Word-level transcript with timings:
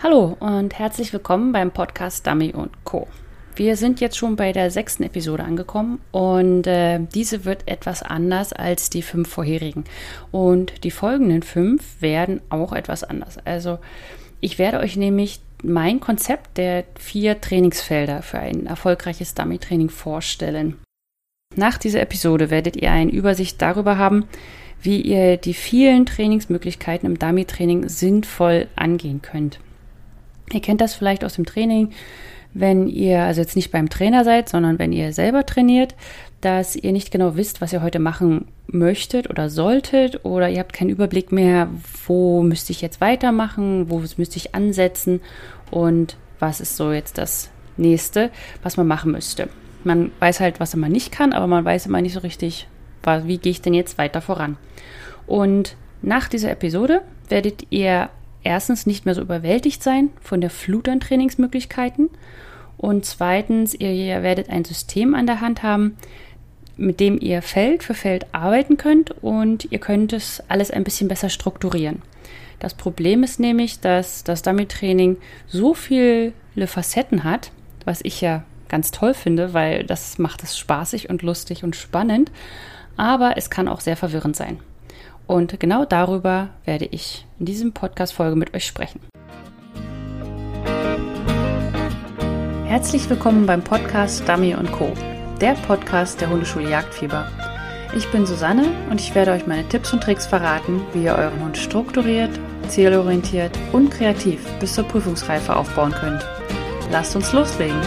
Hallo 0.00 0.36
und 0.38 0.78
herzlich 0.78 1.12
willkommen 1.12 1.50
beim 1.50 1.72
Podcast 1.72 2.24
Dummy 2.24 2.52
und 2.54 2.70
Co. 2.84 3.08
Wir 3.56 3.76
sind 3.76 4.00
jetzt 4.00 4.16
schon 4.16 4.36
bei 4.36 4.52
der 4.52 4.70
sechsten 4.70 5.02
Episode 5.02 5.42
angekommen 5.42 6.00
und 6.12 6.68
äh, 6.68 7.00
diese 7.12 7.44
wird 7.44 7.66
etwas 7.66 8.04
anders 8.04 8.52
als 8.52 8.90
die 8.90 9.02
fünf 9.02 9.28
vorherigen. 9.28 9.82
Und 10.30 10.84
die 10.84 10.92
folgenden 10.92 11.42
fünf 11.42 12.00
werden 12.00 12.40
auch 12.48 12.72
etwas 12.72 13.02
anders. 13.02 13.38
Also 13.44 13.80
ich 14.38 14.60
werde 14.60 14.78
euch 14.78 14.96
nämlich 14.96 15.40
mein 15.64 15.98
Konzept 15.98 16.58
der 16.58 16.84
vier 16.96 17.40
Trainingsfelder 17.40 18.22
für 18.22 18.38
ein 18.38 18.66
erfolgreiches 18.66 19.34
Dummy-Training 19.34 19.90
vorstellen. 19.90 20.76
Nach 21.56 21.76
dieser 21.76 22.02
Episode 22.02 22.50
werdet 22.50 22.76
ihr 22.76 22.92
eine 22.92 23.10
Übersicht 23.10 23.60
darüber 23.60 23.98
haben, 23.98 24.28
wie 24.80 25.00
ihr 25.00 25.38
die 25.38 25.54
vielen 25.54 26.06
Trainingsmöglichkeiten 26.06 27.10
im 27.10 27.18
Dummy-Training 27.18 27.88
sinnvoll 27.88 28.68
angehen 28.76 29.22
könnt. 29.22 29.58
Ihr 30.52 30.60
kennt 30.60 30.80
das 30.80 30.94
vielleicht 30.94 31.24
aus 31.24 31.34
dem 31.34 31.46
Training, 31.46 31.90
wenn 32.54 32.88
ihr, 32.88 33.22
also 33.22 33.40
jetzt 33.40 33.56
nicht 33.56 33.70
beim 33.70 33.90
Trainer 33.90 34.24
seid, 34.24 34.48
sondern 34.48 34.78
wenn 34.78 34.92
ihr 34.92 35.12
selber 35.12 35.44
trainiert, 35.44 35.94
dass 36.40 36.76
ihr 36.76 36.92
nicht 36.92 37.10
genau 37.10 37.36
wisst, 37.36 37.60
was 37.60 37.72
ihr 37.72 37.82
heute 37.82 37.98
machen 37.98 38.46
möchtet 38.66 39.28
oder 39.28 39.50
solltet 39.50 40.24
oder 40.24 40.48
ihr 40.48 40.60
habt 40.60 40.72
keinen 40.72 40.90
Überblick 40.90 41.32
mehr, 41.32 41.68
wo 42.06 42.42
müsste 42.42 42.72
ich 42.72 42.80
jetzt 42.80 43.00
weitermachen, 43.00 43.90
wo 43.90 43.98
müsste 43.98 44.36
ich 44.36 44.54
ansetzen 44.54 45.20
und 45.70 46.16
was 46.38 46.60
ist 46.60 46.76
so 46.76 46.92
jetzt 46.92 47.18
das 47.18 47.50
nächste, 47.76 48.30
was 48.62 48.76
man 48.76 48.86
machen 48.86 49.12
müsste. 49.12 49.48
Man 49.84 50.10
weiß 50.20 50.40
halt, 50.40 50.60
was 50.60 50.74
man 50.76 50.92
nicht 50.92 51.12
kann, 51.12 51.32
aber 51.32 51.46
man 51.46 51.64
weiß 51.64 51.86
immer 51.86 52.00
nicht 52.00 52.14
so 52.14 52.20
richtig, 52.20 52.68
wie 53.24 53.38
gehe 53.38 53.52
ich 53.52 53.62
denn 53.62 53.74
jetzt 53.74 53.98
weiter 53.98 54.20
voran. 54.20 54.56
Und 55.26 55.76
nach 56.02 56.28
dieser 56.28 56.50
Episode 56.50 57.02
werdet 57.28 57.66
ihr 57.70 58.10
erstens 58.48 58.86
nicht 58.86 59.04
mehr 59.04 59.14
so 59.14 59.20
überwältigt 59.20 59.82
sein 59.82 60.08
von 60.22 60.40
der 60.40 60.50
Flut 60.50 60.88
an 60.88 61.00
Trainingsmöglichkeiten 61.00 62.08
und 62.78 63.04
zweitens, 63.04 63.74
ihr, 63.74 64.22
werdet 64.22 64.48
ein 64.48 64.64
System 64.64 65.14
an 65.14 65.26
der 65.26 65.40
Hand 65.42 65.62
haben, 65.62 65.96
mit 66.76 66.98
dem 67.00 67.20
ihr 67.20 67.42
Feld 67.42 67.82
für 67.82 67.94
Feld 67.94 68.26
arbeiten 68.32 68.78
könnt 68.78 69.10
und 69.22 69.70
ihr 69.70 69.80
könnt 69.80 70.12
es 70.12 70.42
alles 70.48 70.70
ein 70.70 70.84
bisschen 70.84 71.08
besser 71.08 71.28
strukturieren. 71.28 72.02
Das 72.60 72.72
Problem 72.74 73.22
ist 73.22 73.38
nämlich, 73.38 73.80
dass 73.80 74.24
das 74.24 74.42
Dummy-Training 74.42 75.18
so 75.46 75.74
viele 75.74 76.32
Facetten 76.66 77.24
hat, 77.24 77.50
was 77.84 78.00
ich 78.02 78.20
ja 78.20 78.44
ganz 78.68 78.92
toll 78.92 79.12
finde, 79.12 79.52
weil 79.52 79.84
das 79.84 80.18
macht 80.18 80.42
es 80.42 80.56
spaßig 80.56 81.10
und 81.10 81.22
lustig 81.22 81.64
und 81.64 81.76
spannend, 81.76 82.30
aber 82.96 83.36
es 83.36 83.50
kann 83.50 83.68
auch 83.68 83.80
sehr 83.80 83.96
verwirrend 83.96 84.36
sein. 84.36 84.58
Und 85.28 85.60
genau 85.60 85.84
darüber 85.84 86.48
werde 86.64 86.86
ich 86.86 87.26
in 87.38 87.44
diesem 87.44 87.72
Podcast-Folge 87.74 88.34
mit 88.34 88.54
euch 88.54 88.64
sprechen. 88.64 89.00
Herzlich 92.64 93.08
willkommen 93.10 93.44
beim 93.44 93.62
Podcast 93.62 94.26
Dummy 94.26 94.56
Co., 94.72 94.90
der 95.38 95.52
Podcast 95.52 96.22
der 96.22 96.30
Hundeschule 96.30 96.70
Jagdfieber. 96.70 97.30
Ich 97.94 98.10
bin 98.10 98.24
Susanne 98.24 98.68
und 98.90 99.02
ich 99.02 99.14
werde 99.14 99.32
euch 99.32 99.46
meine 99.46 99.68
Tipps 99.68 99.92
und 99.92 100.02
Tricks 100.02 100.26
verraten, 100.26 100.80
wie 100.94 101.04
ihr 101.04 101.14
euren 101.14 101.44
Hund 101.44 101.58
strukturiert, 101.58 102.30
zielorientiert 102.68 103.52
und 103.72 103.90
kreativ 103.90 104.40
bis 104.60 104.74
zur 104.74 104.84
Prüfungsreife 104.84 105.54
aufbauen 105.54 105.92
könnt. 105.92 106.26
Lasst 106.90 107.14
uns 107.14 107.34
loslegen! 107.34 107.80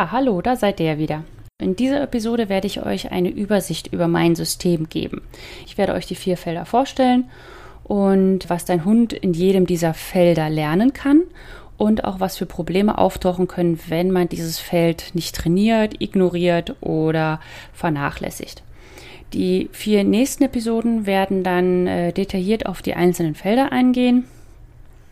Hallo, 0.00 0.40
da 0.40 0.56
seid 0.56 0.80
ihr 0.80 0.86
ja 0.86 0.98
wieder. 0.98 1.24
In 1.60 1.76
dieser 1.76 2.02
Episode 2.02 2.48
werde 2.48 2.66
ich 2.66 2.86
euch 2.86 3.12
eine 3.12 3.28
Übersicht 3.28 3.92
über 3.92 4.08
mein 4.08 4.34
System 4.34 4.88
geben. 4.88 5.20
Ich 5.66 5.76
werde 5.76 5.92
euch 5.92 6.06
die 6.06 6.14
vier 6.14 6.38
Felder 6.38 6.64
vorstellen 6.64 7.28
und 7.84 8.48
was 8.48 8.64
dein 8.64 8.86
Hund 8.86 9.12
in 9.12 9.34
jedem 9.34 9.66
dieser 9.66 9.92
Felder 9.92 10.48
lernen 10.48 10.94
kann 10.94 11.20
und 11.76 12.04
auch 12.04 12.18
was 12.18 12.38
für 12.38 12.46
Probleme 12.46 12.96
auftauchen 12.96 13.46
können, 13.46 13.78
wenn 13.88 14.10
man 14.10 14.30
dieses 14.30 14.58
Feld 14.58 15.10
nicht 15.12 15.34
trainiert, 15.34 16.00
ignoriert 16.00 16.76
oder 16.80 17.38
vernachlässigt. 17.74 18.62
Die 19.34 19.68
vier 19.70 20.02
nächsten 20.04 20.44
Episoden 20.44 21.04
werden 21.04 21.42
dann 21.42 21.86
äh, 21.86 22.12
detailliert 22.14 22.64
auf 22.64 22.80
die 22.80 22.94
einzelnen 22.94 23.34
Felder 23.34 23.70
eingehen. 23.70 24.24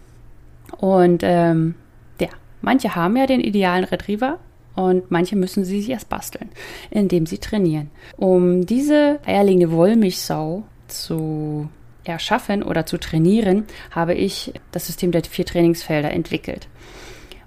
Und 0.77 1.23
ähm, 1.23 1.75
ja, 2.21 2.29
manche 2.61 2.95
haben 2.95 3.17
ja 3.17 3.27
den 3.27 3.41
idealen 3.41 3.85
Retriever 3.85 4.39
und 4.75 5.11
manche 5.11 5.35
müssen 5.35 5.65
sie 5.65 5.81
sich 5.81 5.91
erst 5.91 6.09
basteln, 6.09 6.51
indem 6.91 7.27
sie 7.27 7.39
trainieren. 7.39 7.91
Um 8.17 8.67
diese 8.67 9.19
eierlegende 9.27 9.73
Wollmilchsau 9.73 10.65
zu 10.87 11.69
erschaffen 12.05 12.63
oder 12.63 12.87
zu 12.87 12.99
trainieren, 12.99 13.65
habe 13.91 14.15
ich 14.15 14.53
das 14.73 14.87
System 14.87 15.13
der 15.13 15.25
vier 15.25 15.45
Trainingsfelder 15.45 16.11
entwickelt. 16.11 16.69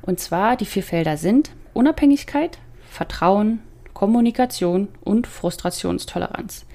Und 0.02 0.20
zwar 0.20 0.58
die 0.58 0.66
vier 0.66 0.84
Felder 0.84 1.18
sind 1.18 1.52
Unabhängigkeit, 1.74 2.58
Vertrauen, 2.90 3.60
Kommunikation 3.94 4.88
und 5.04 5.28
Frustrationstoleranz. 5.28 6.66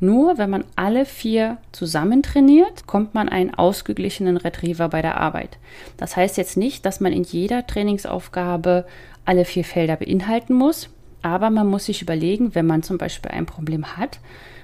Nur 0.00 0.38
wenn 0.38 0.50
man 0.50 0.64
alle 0.76 1.04
vier 1.06 1.58
zusammen 1.72 2.22
trainiert, 2.22 2.86
kommt 2.86 3.14
man 3.14 3.28
einen 3.28 3.54
ausgeglichenen 3.54 4.36
Retriever 4.36 4.88
bei 4.88 5.02
der 5.02 5.20
Arbeit. 5.20 5.58
Das 5.96 6.16
heißt 6.16 6.36
jetzt 6.36 6.56
nicht, 6.56 6.84
dass 6.84 7.00
man 7.00 7.12
in 7.12 7.22
jeder 7.22 7.66
Trainingsaufgabe 7.66 8.86
alle 9.24 9.44
vier 9.44 9.64
Felder 9.64 9.96
beinhalten 9.96 10.54
muss, 10.54 10.90
aber 11.22 11.50
man 11.50 11.66
muss 11.66 11.86
sich 11.86 12.02
überlegen, 12.02 12.54
wenn 12.54 12.66
man 12.66 12.82
zum 12.82 12.98
Beispiel 12.98 13.30
ein 13.30 13.46
Problem 13.46 13.96
hat 13.96 14.18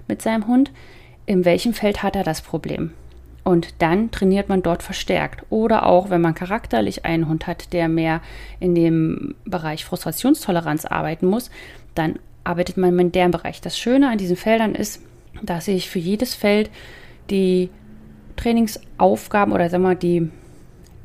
mit 0.09 0.21
seinem 0.21 0.47
Hund, 0.47 0.71
in 1.25 1.45
welchem 1.45 1.73
Feld 1.73 2.03
hat 2.03 2.17
er 2.17 2.25
das 2.25 2.43
Problem? 2.43 2.93
Und 3.45 3.75
dann 3.79 4.11
trainiert 4.11 4.49
man 4.49 4.63
dort 4.63 4.83
verstärkt. 4.83 5.45
Oder 5.49 5.87
auch, 5.87 6.11
wenn 6.11 6.21
man 6.21 6.35
charakterlich 6.35 7.05
einen 7.05 7.29
Hund 7.29 7.47
hat, 7.47 7.73
der 7.73 7.89
mehr 7.89 8.21
in 8.59 8.75
dem 8.75 9.35
Bereich 9.45 9.85
Frustrationstoleranz 9.85 10.85
arbeiten 10.85 11.27
muss, 11.27 11.51
dann 11.95 12.19
arbeitet 12.45 12.77
man 12.77 12.99
in 12.99 13.13
dem 13.13 13.31
Bereich. 13.31 13.61
Das 13.61 13.79
Schöne 13.79 14.11
an 14.11 14.19
diesen 14.19 14.37
Feldern 14.37 14.75
ist, 14.75 15.03
dass 15.43 15.69
ich 15.69 15.89
für 15.89 15.99
jedes 15.99 16.35
Feld 16.35 16.71
die 17.31 17.71
Trainingsaufgaben 18.37 19.53
oder 19.53 19.69
sagen 19.69 19.83
mal 19.83 19.97
die, 19.97 20.31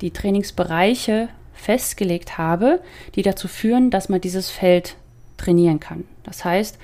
die 0.01 0.11
Trainingsbereiche 0.11 1.29
festgelegt 1.53 2.37
habe, 2.37 2.81
die 3.15 3.21
dazu 3.21 3.47
führen, 3.47 3.89
dass 3.89 4.09
man 4.09 4.21
dieses 4.21 4.49
Feld 4.49 4.95
trainieren 5.37 5.79
kann. 5.79 6.05
Das 6.23 6.45
heißt, 6.45 6.77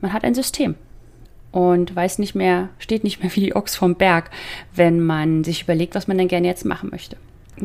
man 0.00 0.12
hat 0.12 0.24
ein 0.24 0.34
System 0.34 0.74
und 1.52 1.94
weiß 1.94 2.18
nicht 2.18 2.34
mehr, 2.34 2.68
steht 2.78 3.04
nicht 3.04 3.22
mehr 3.22 3.34
wie 3.34 3.40
die 3.40 3.56
Ochs 3.56 3.76
vom 3.76 3.94
Berg, 3.94 4.30
wenn 4.74 5.00
man 5.00 5.44
sich 5.44 5.62
überlegt, 5.62 5.94
was 5.94 6.08
man 6.08 6.18
denn 6.18 6.28
gerne 6.28 6.46
jetzt 6.46 6.64
machen 6.64 6.90
möchte. 6.90 7.16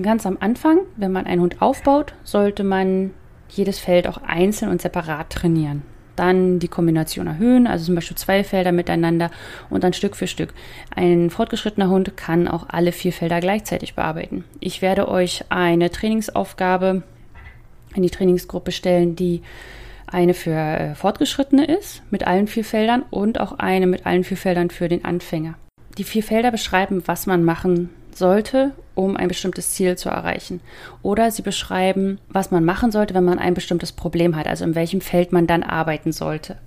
Ganz 0.01 0.25
am 0.25 0.37
Anfang, 0.39 0.79
wenn 0.95 1.11
man 1.11 1.25
einen 1.25 1.41
Hund 1.41 1.61
aufbaut, 1.61 2.13
sollte 2.23 2.63
man 2.63 3.11
jedes 3.49 3.79
Feld 3.79 4.07
auch 4.07 4.21
einzeln 4.21 4.69
und 4.69 4.81
separat 4.81 5.31
trainieren. 5.31 5.81
Dann 6.19 6.59
die 6.59 6.67
Kombination 6.67 7.27
erhöhen, 7.27 7.65
also 7.65 7.85
zum 7.85 7.95
Beispiel 7.95 8.17
zwei 8.17 8.43
Felder 8.43 8.73
miteinander 8.73 9.31
und 9.69 9.85
dann 9.85 9.93
Stück 9.93 10.17
für 10.17 10.27
Stück. 10.27 10.53
Ein 10.93 11.29
fortgeschrittener 11.29 11.89
Hund 11.89 12.17
kann 12.17 12.49
auch 12.49 12.65
alle 12.67 12.91
vier 12.91 13.13
Felder 13.13 13.39
gleichzeitig 13.39 13.95
bearbeiten. 13.95 14.43
Ich 14.59 14.81
werde 14.81 15.07
euch 15.07 15.45
eine 15.47 15.91
Trainingsaufgabe 15.91 17.03
in 17.95 18.03
die 18.03 18.09
Trainingsgruppe 18.09 18.73
stellen, 18.73 19.15
die 19.15 19.43
eine 20.07 20.33
für 20.33 20.51
äh, 20.51 20.93
Fortgeschrittene 20.93 21.63
ist, 21.63 22.01
mit 22.11 22.27
allen 22.27 22.47
vier 22.47 22.65
Feldern 22.65 23.05
und 23.11 23.39
auch 23.39 23.53
eine 23.53 23.87
mit 23.87 24.05
allen 24.05 24.25
vier 24.25 24.35
Feldern 24.35 24.71
für 24.71 24.89
den 24.89 25.05
Anfänger. 25.05 25.53
Die 25.97 26.03
vier 26.03 26.23
Felder 26.23 26.51
beschreiben, 26.51 27.01
was 27.05 27.27
man 27.27 27.45
machen 27.45 27.91
sollte, 28.17 28.71
um 28.95 29.15
ein 29.15 29.27
bestimmtes 29.27 29.71
Ziel 29.71 29.97
zu 29.97 30.09
erreichen. 30.09 30.61
Oder 31.01 31.31
sie 31.31 31.41
beschreiben, 31.41 32.19
was 32.29 32.51
man 32.51 32.65
machen 32.65 32.91
sollte, 32.91 33.13
wenn 33.13 33.23
man 33.23 33.39
ein 33.39 33.53
bestimmtes 33.53 33.91
Problem 33.91 34.35
hat, 34.35 34.47
also 34.47 34.65
in 34.65 34.75
welchem 34.75 35.01
Feld 35.01 35.31
man 35.31 35.47
dann 35.47 35.63
arbeiten 35.63 36.11
sollte. 36.11 36.57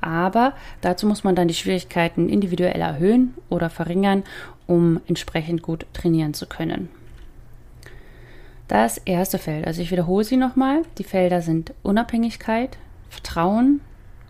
Aber 0.00 0.54
dazu 0.80 1.06
muss 1.06 1.24
man 1.24 1.34
dann 1.34 1.48
die 1.48 1.54
Schwierigkeiten 1.54 2.28
individuell 2.28 2.80
erhöhen 2.80 3.34
oder 3.48 3.70
verringern, 3.70 4.24
um 4.66 5.00
entsprechend 5.06 5.62
gut 5.62 5.86
trainieren 5.92 6.34
zu 6.34 6.46
können. 6.46 6.88
Das 8.68 8.98
erste 8.98 9.38
Feld, 9.38 9.66
also 9.66 9.82
ich 9.82 9.90
wiederhole 9.90 10.24
sie 10.24 10.36
nochmal, 10.36 10.82
die 10.98 11.04
Felder 11.04 11.42
sind 11.42 11.74
Unabhängigkeit, 11.82 12.78
Vertrauen, 13.08 13.80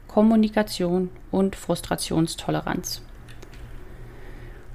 Kommunikation 0.09 1.11
und 1.31 1.55
Frustrationstoleranz. 1.57 3.03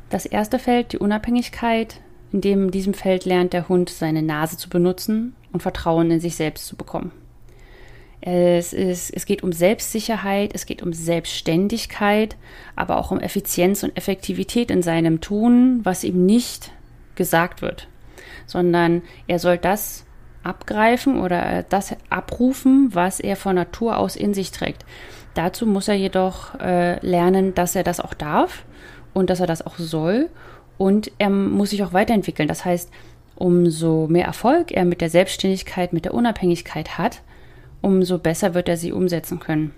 Das 0.10 0.26
erste 0.26 0.60
Feld, 0.60 0.94
die 0.94 0.98
Unabhängigkeit, 0.98 2.00
in 2.32 2.42
dem 2.42 2.66
in 2.66 2.72
diesem 2.72 2.94
Feld 2.94 3.26
lernt 3.26 3.54
der 3.54 3.70
Hund 3.70 3.90
seine 3.90 4.22
Nase 4.22 4.58
zu 4.58 4.70
benutzen 4.70 5.36
und 5.52 5.62
Vertrauen 5.62 6.12
in 6.12 6.20
sich 6.20 6.36
selbst 6.36 6.68
zu 6.68 6.76
bekommen. 6.76 7.12
Es, 8.22 8.74
ist, 8.74 9.12
es 9.12 9.26
geht 9.26 9.44
um 9.44 9.52
Selbstsicherheit, 9.52 10.52
es 10.54 10.66
geht 10.66 10.82
um 10.82 10.94
Selbstständigkeit, 10.94 12.36
aber 12.76 12.98
auch 12.98 13.12
um 13.12 13.20
Effizienz 13.20 13.84
und 13.84 13.96
Effektivität 13.96 14.72
in 14.72 14.82
seinem 14.82 15.22
Tun, 15.22 15.82
was 15.84 16.04
ihm 16.04 16.26
nicht 16.26 16.72
gesagt 17.16 17.62
wird 17.62 17.88
sondern 18.46 19.02
er 19.28 19.40
soll 19.40 19.58
das 19.58 20.06
abgreifen 20.44 21.20
oder 21.20 21.64
das 21.64 21.96
abrufen, 22.10 22.94
was 22.94 23.20
er 23.20 23.36
von 23.36 23.56
Natur 23.56 23.98
aus 23.98 24.16
in 24.16 24.34
sich 24.34 24.52
trägt. 24.52 24.86
Dazu 25.34 25.66
muss 25.66 25.88
er 25.88 25.96
jedoch 25.96 26.60
äh, 26.60 27.00
lernen, 27.06 27.56
dass 27.56 27.76
er 27.76 27.84
das 27.84 28.00
auch 28.00 28.14
darf 28.14 28.64
und 29.16 29.32
dass 29.32 29.40
er 29.40 29.48
das 29.48 29.66
auch 29.66 29.80
soll 29.80 30.30
und 30.78 31.12
er 31.18 31.32
muss 31.32 31.72
sich 31.72 31.82
auch 31.84 31.94
weiterentwickeln. 31.94 32.48
Das 32.48 32.64
heißt, 32.64 32.92
umso 33.36 34.06
mehr 34.08 34.26
Erfolg 34.26 34.72
er 34.72 34.86
mit 34.86 35.02
der 35.02 35.10
Selbstständigkeit, 35.10 35.92
mit 35.92 36.06
der 36.06 36.14
Unabhängigkeit 36.14 37.00
hat, 37.00 37.24
umso 37.82 38.20
besser 38.20 38.54
wird 38.54 38.70
er 38.70 38.78
sie 38.78 38.92
umsetzen 38.92 39.40
können. 39.40 39.74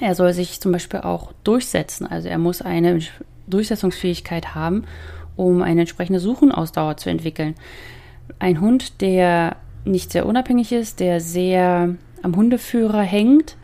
Er 0.00 0.14
soll 0.14 0.32
sich 0.32 0.60
zum 0.60 0.70
Beispiel 0.70 1.00
auch 1.00 1.32
durchsetzen, 1.42 2.06
also 2.06 2.28
er 2.28 2.38
muss 2.38 2.62
eine 2.62 3.00
Durchsetzungsfähigkeit 3.48 4.54
haben 4.54 4.84
um 5.36 5.62
eine 5.62 5.82
entsprechende 5.82 6.20
Suchenausdauer 6.20 6.96
zu 6.96 7.10
entwickeln. 7.10 7.54
Ein 8.38 8.60
Hund, 8.60 9.00
der 9.00 9.56
nicht 9.84 10.12
sehr 10.12 10.26
unabhängig 10.26 10.72
ist, 10.72 11.00
der 11.00 11.20
sehr 11.20 11.96
am 12.22 12.36
Hundeführer 12.36 13.02
hängt, 13.02 13.56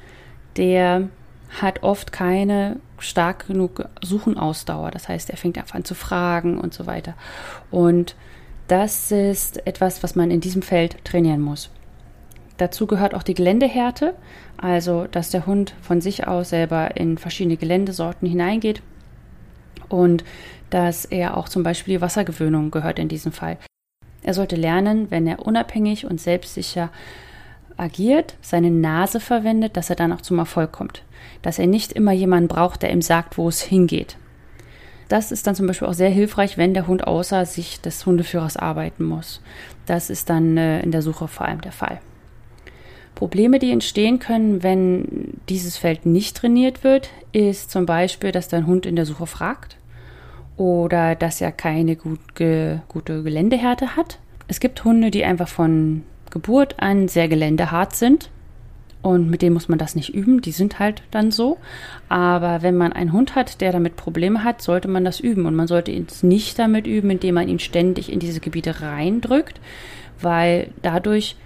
der 0.57 1.09
hat 1.49 1.83
oft 1.83 2.13
keine 2.13 2.77
stark 2.99 3.47
genug 3.47 3.89
Suchenausdauer. 4.03 4.91
Das 4.91 5.09
heißt, 5.09 5.31
er 5.31 5.37
fängt 5.37 5.59
einfach 5.59 5.75
an 5.75 5.85
zu 5.85 5.95
fragen 5.95 6.59
und 6.59 6.75
so 6.75 6.87
weiter. 6.87 7.15
Und 7.71 8.17
das 8.67 9.11
ist 9.11 9.67
etwas, 9.67 10.03
was 10.03 10.15
man 10.15 10.31
in 10.31 10.41
diesem 10.41 10.63
Feld 10.63 11.05
trainieren 11.05 11.41
muss. 11.41 11.71
Dazu 12.59 12.87
gehört 12.87 13.15
auch 13.15 13.23
die 13.23 13.35
Geländehärte, 13.35 14.15
also 14.57 15.07
dass 15.07 15.31
der 15.31 15.47
Hund 15.47 15.75
von 15.81 16.01
sich 16.01 16.27
aus 16.27 16.51
selber 16.51 16.97
in 16.97 17.17
verschiedene 17.17 17.57
Geländesorten 17.57 18.29
hineingeht 18.29 18.83
und 19.89 20.25
dass 20.69 21.05
er 21.05 21.37
auch 21.37 21.49
zum 21.49 21.63
Beispiel 21.63 21.95
die 21.95 22.01
Wassergewöhnung 22.01 22.71
gehört 22.71 22.99
in 22.99 23.09
diesem 23.09 23.33
Fall. 23.33 23.59
Er 24.23 24.35
sollte 24.35 24.57
lernen, 24.57 25.11
wenn 25.11 25.27
er 25.27 25.47
unabhängig 25.47 26.05
und 26.05 26.21
selbstsicher 26.21 26.91
agiert, 27.79 28.37
seine 28.43 28.71
Nase 28.71 29.21
verwendet, 29.21 29.77
dass 29.77 29.91
er 29.91 29.97
dann 29.97 30.13
auch 30.13 30.21
zum 30.21 30.39
Erfolg 30.39 30.73
kommt. 30.73 31.03
Dass 31.43 31.59
er 31.59 31.67
nicht 31.67 31.93
immer 31.93 32.13
jemanden 32.13 32.49
braucht, 32.49 32.83
der 32.83 32.93
ihm 32.93 33.03
sagt, 33.03 33.39
wo 33.39 33.49
es 33.49 33.63
hingeht. 33.63 34.17
Das 35.09 35.33
ist 35.33 35.47
dann 35.47 35.55
zum 35.55 35.67
Beispiel 35.67 35.89
auch 35.89 35.95
sehr 35.95 36.11
hilfreich, 36.11 36.59
wenn 36.59 36.75
der 36.75 36.87
Hund 36.87 37.07
außer 37.07 37.47
Sicht 37.47 37.87
des 37.87 38.05
Hundeführers 38.05 38.57
arbeiten 38.57 39.05
muss. 39.05 39.41
Das 39.87 40.11
ist 40.11 40.29
dann 40.29 40.57
äh, 40.59 40.81
in 40.81 40.91
der 40.91 41.03
Suche 41.03 41.29
vor 41.29 41.47
allem 41.47 41.63
der 41.63 41.73
Fall. 41.73 42.01
Probleme, 43.15 43.59
die 43.59 43.73
entstehen 43.73 44.19
können, 44.21 44.63
wenn 44.63 45.41
dieses 45.49 45.77
Feld 45.77 46.07
nicht 46.07 46.37
trainiert 46.37 46.85
wird, 46.85 47.11
ist 47.33 47.71
zum 47.71 47.85
Beispiel, 47.85 48.31
dass 48.31 48.49
dein 48.49 48.67
Hund 48.67 48.87
in 48.87 48.95
der 48.95 49.07
Suche 49.07 49.27
fragt 49.27 49.77
oder 50.57 51.15
dass 51.15 51.41
er 51.41 51.51
keine 51.51 51.97
gut 51.97 52.35
ge 52.35 52.79
gute 52.87 53.23
Geländehärte 53.23 53.97
hat. 53.97 54.19
Es 54.47 54.61
gibt 54.61 54.85
Hunde, 54.85 55.11
die 55.11 55.25
einfach 55.25 55.49
von 55.49 56.05
Geburt 56.31 56.77
an 56.79 57.09
sehr 57.09 57.29
geländehart 57.29 57.95
sind 57.95 58.31
und 59.01 59.31
mit 59.31 59.43
denen 59.43 59.55
muss 59.55 59.69
man 59.69 59.79
das 59.79 59.95
nicht 59.95 60.15
üben, 60.15 60.43
die 60.43 60.51
sind 60.51 60.79
halt 60.79 61.03
dann 61.11 61.31
so. 61.31 61.59
Aber 62.09 62.63
wenn 62.63 62.77
man 62.77 62.93
einen 62.93 63.13
Hund 63.13 63.35
hat, 63.35 63.61
der 63.61 63.73
damit 63.73 63.97
Probleme 63.97 64.43
hat, 64.43 64.61
sollte 64.61 64.89
man 64.89 65.05
das 65.05 65.21
üben 65.21 65.47
und 65.47 65.55
man 65.55 65.69
sollte 65.69 65.93
ihn 65.93 66.07
nicht 66.23 66.59
damit 66.59 66.87
üben, 66.87 67.11
indem 67.11 67.37
man 67.37 67.49
ihn 67.49 67.61
ständig 67.61 68.13
in 68.13 68.19
diese 68.19 68.41
Gebiete 68.41 68.81
reindrückt, 68.83 69.61
weil 70.21 70.71
dadurch 70.83 71.37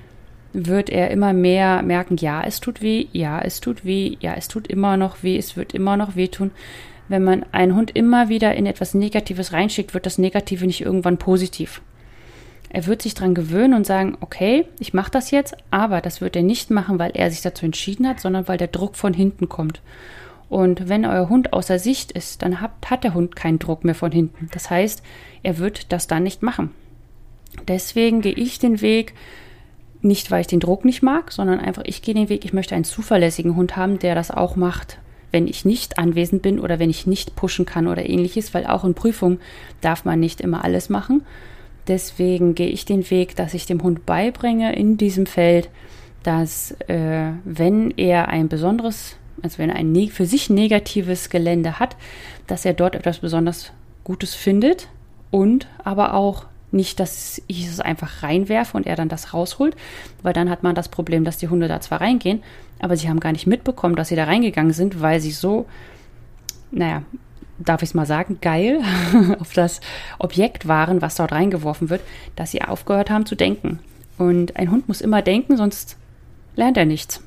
wird 0.55 0.90
er 0.90 1.11
immer 1.11 1.32
mehr 1.32 1.82
merken, 1.82 2.17
ja, 2.17 2.43
es 2.43 2.60
tut 2.60 2.82
weh, 2.82 3.06
ja, 3.12 3.41
es 3.41 3.60
tut 3.60 3.84
weh, 3.84 4.17
ja, 4.20 4.34
es 4.34 4.48
tut 4.48 4.67
immer 4.67 4.96
noch 4.96 5.22
weh, 5.22 5.36
es 5.36 5.56
wird 5.56 5.74
immer 5.74 5.96
noch 5.96 6.17
wehtun. 6.17 6.51
Wenn 7.08 7.24
man 7.24 7.44
einen 7.53 7.74
Hund 7.74 7.91
immer 7.94 8.29
wieder 8.29 8.55
in 8.55 8.67
etwas 8.67 8.94
Negatives 8.94 9.53
reinschickt, 9.53 9.93
wird 9.93 10.06
das 10.06 10.19
Negative 10.19 10.67
nicht 10.67 10.81
irgendwann 10.81 11.19
positiv. 11.19 11.82
Er 12.74 12.86
wird 12.86 13.02
sich 13.02 13.12
daran 13.12 13.34
gewöhnen 13.34 13.74
und 13.74 13.86
sagen, 13.86 14.17
okay, 14.20 14.64
ich 14.79 14.94
mache 14.94 15.10
das 15.10 15.31
jetzt, 15.31 15.55
aber 15.70 16.00
das 16.00 16.22
wird 16.22 16.36
er 16.36 16.43
nicht 16.43 16.70
machen, 16.70 16.98
weil 16.98 17.10
er 17.12 17.31
sich 17.31 17.43
dazu 17.43 17.67
entschieden 17.67 18.08
hat, 18.08 18.19
sondern 18.19 18.48
weil 18.48 18.56
der 18.56 18.69
Druck 18.69 18.96
von 18.96 19.12
hinten 19.12 19.50
kommt. 19.50 19.82
Und 20.48 20.88
wenn 20.88 21.05
euer 21.05 21.29
Hund 21.29 21.52
außer 21.52 21.79
Sicht 21.79 22.12
ist, 22.12 22.41
dann 22.41 22.62
hat, 22.62 22.72
hat 22.86 23.05
der 23.05 23.12
Hund 23.12 23.36
keinen 23.36 23.58
Druck 23.58 23.84
mehr 23.84 23.94
von 23.94 24.10
hinten. 24.10 24.48
Das 24.52 24.70
heißt, 24.70 25.02
er 25.43 25.58
wird 25.58 25.93
das 25.93 26.06
dann 26.06 26.22
nicht 26.22 26.43
machen. 26.43 26.70
Deswegen 27.69 28.22
gehe 28.22 28.32
ich 28.32 28.58
den 28.58 28.81
Weg, 28.81 29.12
nicht, 30.00 30.31
weil 30.31 30.41
ich 30.41 30.46
den 30.46 30.60
Druck 30.60 30.86
nicht 30.86 31.02
mag, 31.02 31.31
sondern 31.31 31.60
einfach, 31.60 31.82
ich 31.84 32.00
gehe 32.00 32.14
den 32.14 32.31
Weg, 32.31 32.46
ich 32.46 32.55
möchte 32.55 32.74
einen 32.74 32.84
zuverlässigen 32.84 33.55
Hund 33.55 33.76
haben, 33.76 33.98
der 33.98 34.14
das 34.14 34.31
auch 34.31 34.56
macht, 34.56 34.98
wenn 35.31 35.46
ich 35.46 35.67
nicht 35.67 35.98
anwesend 35.98 36.41
bin 36.41 36.58
oder 36.58 36.79
wenn 36.79 36.91
ich 36.91 37.06
nicht 37.06 37.36
pushen 37.36 37.67
kann 37.67 37.86
oder 37.86 38.08
ähnliches, 38.08 38.55
weil 38.55 38.67
auch 38.67 38.84
in 38.84 38.94
Prüfungen 38.94 39.41
darf 39.82 40.06
man 40.06 40.20
nicht 40.20 40.41
immer 40.41 40.64
alles 40.64 40.88
machen. 40.88 41.22
Deswegen 41.89 42.55
gehe 42.55 42.69
ich 42.69 42.84
den 42.84 43.08
Weg, 43.10 43.36
dass 43.36 43.55
ich 43.55 43.67
dem 43.67 43.82
Hund 43.82 44.06
beibringe 44.06 44.74
in 44.74 44.96
diesem 44.96 45.27
Feld, 45.27 45.69
dass 46.22 46.72
äh, 46.89 47.32
wenn 47.44 47.91
er 47.96 48.29
ein 48.29 48.48
besonderes, 48.48 49.17
also 49.43 49.58
wenn 49.58 49.70
er 49.70 49.77
ein 49.77 50.08
für 50.08 50.27
sich 50.27 50.48
negatives 50.48 51.31
Gelände 51.31 51.81
hat, 51.81 51.96
dass 52.46 52.65
er 52.65 52.74
dort 52.74 52.94
etwas 52.94 53.19
besonders 53.19 53.72
Gutes 54.05 54.34
findet 54.34 54.89
und 55.31 55.67
aber 55.82 56.15
auch 56.15 56.46
nicht, 56.70 57.01
dass 57.01 57.43
ich 57.48 57.67
es 57.67 57.81
einfach 57.81 58.22
reinwerfe 58.22 58.77
und 58.77 58.86
er 58.86 58.96
dann 58.96 59.08
das 59.08 59.34
rausholt, 59.34 59.77
weil 60.22 60.32
dann 60.32 60.48
hat 60.48 60.62
man 60.62 60.74
das 60.74 60.89
Problem, 60.89 61.24
dass 61.24 61.36
die 61.36 61.48
Hunde 61.48 61.69
da 61.69 61.81
zwar 61.81 62.01
reingehen, 62.01 62.43
aber 62.79 62.96
sie 62.96 63.08
haben 63.08 63.20
gar 63.20 63.32
nicht 63.32 63.46
mitbekommen, 63.46 63.96
dass 63.96 64.08
sie 64.08 64.17
da 64.17 64.24
reingegangen 64.24 64.72
sind, 64.72 65.01
weil 65.01 65.20
sie 65.20 65.32
so, 65.32 65.67
naja, 66.70 67.03
darf 67.64 67.82
ich 67.82 67.90
es 67.90 67.94
mal 67.94 68.06
sagen, 68.06 68.38
geil 68.40 68.81
auf 69.40 69.52
das 69.52 69.81
Objekt 70.19 70.69
waren, 70.69 71.02
was 71.02 71.16
dort 71.16 71.32
reingeworfen 71.32 71.90
wird, 71.90 72.02
dass 72.36 72.50
sie 72.50 72.62
aufgehört 72.62 73.10
haben 73.10 73.26
zu 73.26 73.34
denken. 73.34 73.81
Und 74.19 74.56
ein 74.56 74.70
Hund 74.70 74.88
muss 74.88 75.00
immer 75.00 75.22
denken, 75.22 75.56
sonst 75.56 75.96
lernt 76.56 76.76
er 76.76 76.84
nichts. 76.84 77.22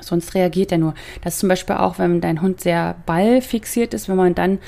Sonst 0.00 0.34
reagiert 0.34 0.70
er 0.70 0.78
nur. 0.78 0.94
Das 1.22 1.34
ist 1.34 1.40
zum 1.40 1.48
Beispiel 1.48 1.76
auch, 1.76 1.98
wenn 1.98 2.20
dein 2.20 2.40
Hund 2.40 2.60
sehr 2.60 2.94
ballfixiert 3.06 3.94
ist, 3.94 4.08
wenn 4.08 4.16
man 4.16 4.34
dann, 4.34 4.58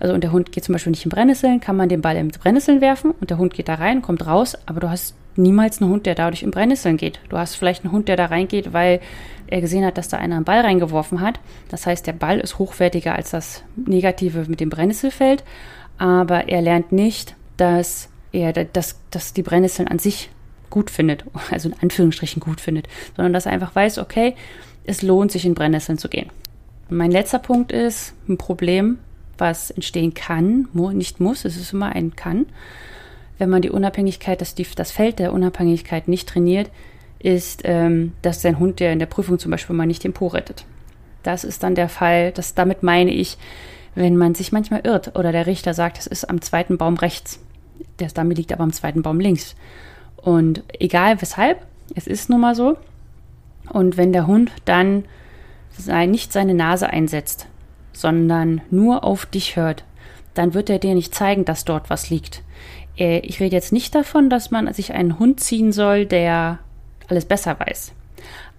also 0.00 0.14
und 0.14 0.24
der 0.24 0.32
Hund 0.32 0.50
geht 0.50 0.64
zum 0.64 0.72
Beispiel 0.72 0.90
nicht 0.90 1.04
in 1.04 1.10
Brennnesseln, 1.10 1.60
kann 1.60 1.76
man 1.76 1.88
den 1.88 2.00
Ball 2.00 2.16
in 2.16 2.28
Brennnesseln 2.28 2.80
werfen 2.80 3.12
und 3.12 3.30
der 3.30 3.38
Hund 3.38 3.54
geht 3.54 3.68
da 3.68 3.74
rein, 3.74 4.02
kommt 4.02 4.26
raus, 4.26 4.58
aber 4.66 4.80
du 4.80 4.90
hast 4.90 5.14
niemals 5.36 5.80
einen 5.80 5.90
Hund, 5.90 6.06
der 6.06 6.14
dadurch 6.14 6.42
in 6.42 6.50
Brennnesseln 6.50 6.96
geht. 6.96 7.20
Du 7.28 7.38
hast 7.38 7.54
vielleicht 7.54 7.84
einen 7.84 7.92
Hund, 7.92 8.08
der 8.08 8.16
da 8.16 8.26
reingeht, 8.26 8.72
weil 8.72 9.00
er 9.52 9.60
gesehen 9.60 9.84
hat, 9.84 9.98
dass 9.98 10.08
da 10.08 10.16
einer 10.16 10.36
einen 10.36 10.44
Ball 10.44 10.60
reingeworfen 10.60 11.20
hat. 11.20 11.38
Das 11.68 11.86
heißt, 11.86 12.06
der 12.06 12.14
Ball 12.14 12.40
ist 12.40 12.58
hochwertiger 12.58 13.14
als 13.14 13.30
das 13.30 13.62
Negative 13.76 14.46
mit 14.48 14.60
dem 14.60 14.70
Brennnesselfeld, 14.70 15.44
aber 15.98 16.48
er 16.48 16.62
lernt 16.62 16.90
nicht, 16.90 17.36
dass 17.56 18.08
er, 18.32 18.52
dass, 18.52 18.98
dass 19.10 19.34
die 19.34 19.42
Brennnesseln 19.42 19.88
an 19.88 19.98
sich 19.98 20.30
gut 20.70 20.90
findet, 20.90 21.24
also 21.50 21.68
in 21.68 21.76
Anführungsstrichen 21.80 22.40
gut 22.40 22.60
findet, 22.60 22.88
sondern 23.14 23.32
dass 23.32 23.46
er 23.46 23.52
einfach 23.52 23.74
weiß, 23.74 23.98
okay, 23.98 24.34
es 24.84 25.02
lohnt 25.02 25.30
sich 25.30 25.44
in 25.44 25.54
Brennnesseln 25.54 25.98
zu 25.98 26.08
gehen. 26.08 26.30
Mein 26.88 27.10
letzter 27.10 27.38
Punkt 27.38 27.72
ist 27.72 28.14
ein 28.28 28.38
Problem, 28.38 28.98
was 29.38 29.70
entstehen 29.70 30.14
kann, 30.14 30.68
nicht 30.72 31.20
muss, 31.20 31.44
es 31.44 31.56
ist 31.56 31.72
immer 31.72 31.94
ein 31.94 32.16
kann, 32.16 32.46
wenn 33.38 33.50
man 33.50 33.62
die 33.62 33.70
Unabhängigkeit, 33.70 34.40
das, 34.40 34.54
das 34.54 34.92
Feld 34.92 35.18
der 35.18 35.32
Unabhängigkeit 35.32 36.08
nicht 36.08 36.28
trainiert, 36.28 36.70
ist, 37.22 37.62
ähm, 37.64 38.12
dass 38.22 38.42
sein 38.42 38.58
Hund, 38.58 38.80
der 38.80 38.92
in 38.92 38.98
der 38.98 39.06
Prüfung 39.06 39.38
zum 39.38 39.50
Beispiel 39.50 39.76
mal 39.76 39.86
nicht 39.86 40.04
den 40.04 40.12
Po 40.12 40.28
rettet. 40.28 40.64
Das 41.22 41.44
ist 41.44 41.62
dann 41.62 41.74
der 41.74 41.88
Fall, 41.88 42.32
dass 42.32 42.54
damit 42.54 42.82
meine 42.82 43.12
ich, 43.12 43.38
wenn 43.94 44.16
man 44.16 44.34
sich 44.34 44.52
manchmal 44.52 44.80
irrt 44.84 45.16
oder 45.16 45.32
der 45.32 45.46
Richter 45.46 45.74
sagt, 45.74 45.98
es 45.98 46.06
ist 46.06 46.28
am 46.28 46.40
zweiten 46.40 46.78
Baum 46.78 46.96
rechts, 46.96 47.38
der 47.98 48.08
Dummy 48.08 48.34
liegt 48.34 48.52
aber 48.52 48.64
am 48.64 48.72
zweiten 48.72 49.02
Baum 49.02 49.20
links. 49.20 49.54
Und 50.16 50.64
egal 50.78 51.20
weshalb, 51.20 51.64
es 51.94 52.06
ist 52.06 52.30
nun 52.30 52.40
mal 52.40 52.54
so. 52.54 52.76
Und 53.68 53.96
wenn 53.96 54.12
der 54.12 54.26
Hund 54.26 54.50
dann 54.64 55.04
nicht 56.06 56.32
seine 56.32 56.54
Nase 56.54 56.90
einsetzt, 56.90 57.46
sondern 57.92 58.60
nur 58.70 59.04
auf 59.04 59.26
dich 59.26 59.56
hört, 59.56 59.84
dann 60.34 60.54
wird 60.54 60.70
er 60.70 60.78
dir 60.78 60.94
nicht 60.94 61.14
zeigen, 61.14 61.44
dass 61.44 61.64
dort 61.64 61.90
was 61.90 62.10
liegt. 62.10 62.42
Äh, 62.96 63.18
ich 63.18 63.40
rede 63.40 63.54
jetzt 63.54 63.72
nicht 63.72 63.94
davon, 63.94 64.30
dass 64.30 64.50
man 64.50 64.72
sich 64.72 64.92
einen 64.92 65.18
Hund 65.18 65.40
ziehen 65.40 65.72
soll, 65.72 66.06
der 66.06 66.58
alles 67.08 67.24
besser 67.24 67.58
weiß. 67.58 67.92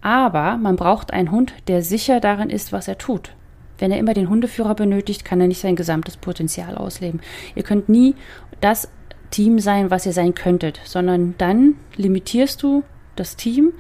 Aber 0.01 0.57
man 0.57 0.75
braucht 0.75 1.13
einen 1.13 1.31
Hund, 1.31 1.53
der 1.67 1.81
sicher 1.81 2.19
darin 2.19 2.49
ist, 2.49 2.73
was 2.73 2.87
er 2.87 2.97
tut. 2.97 3.31
Wenn 3.77 3.91
er 3.91 3.97
immer 3.97 4.13
den 4.13 4.29
Hundeführer 4.29 4.75
benötigt, 4.75 5.25
kann 5.25 5.41
er 5.41 5.47
nicht 5.47 5.61
sein 5.61 5.75
gesamtes 5.75 6.17
Potenzial 6.17 6.75
ausleben. 6.75 7.21
Ihr 7.55 7.63
könnt 7.63 7.89
nie 7.89 8.15
das 8.61 8.89
Team 9.31 9.59
sein, 9.59 9.89
was 9.89 10.05
ihr 10.05 10.13
sein 10.13 10.35
könntet, 10.35 10.79
sondern 10.83 11.35
dann 11.37 11.75
limitierst 11.95 12.61
du 12.61 12.83
das 13.15 13.35
Team 13.35 13.73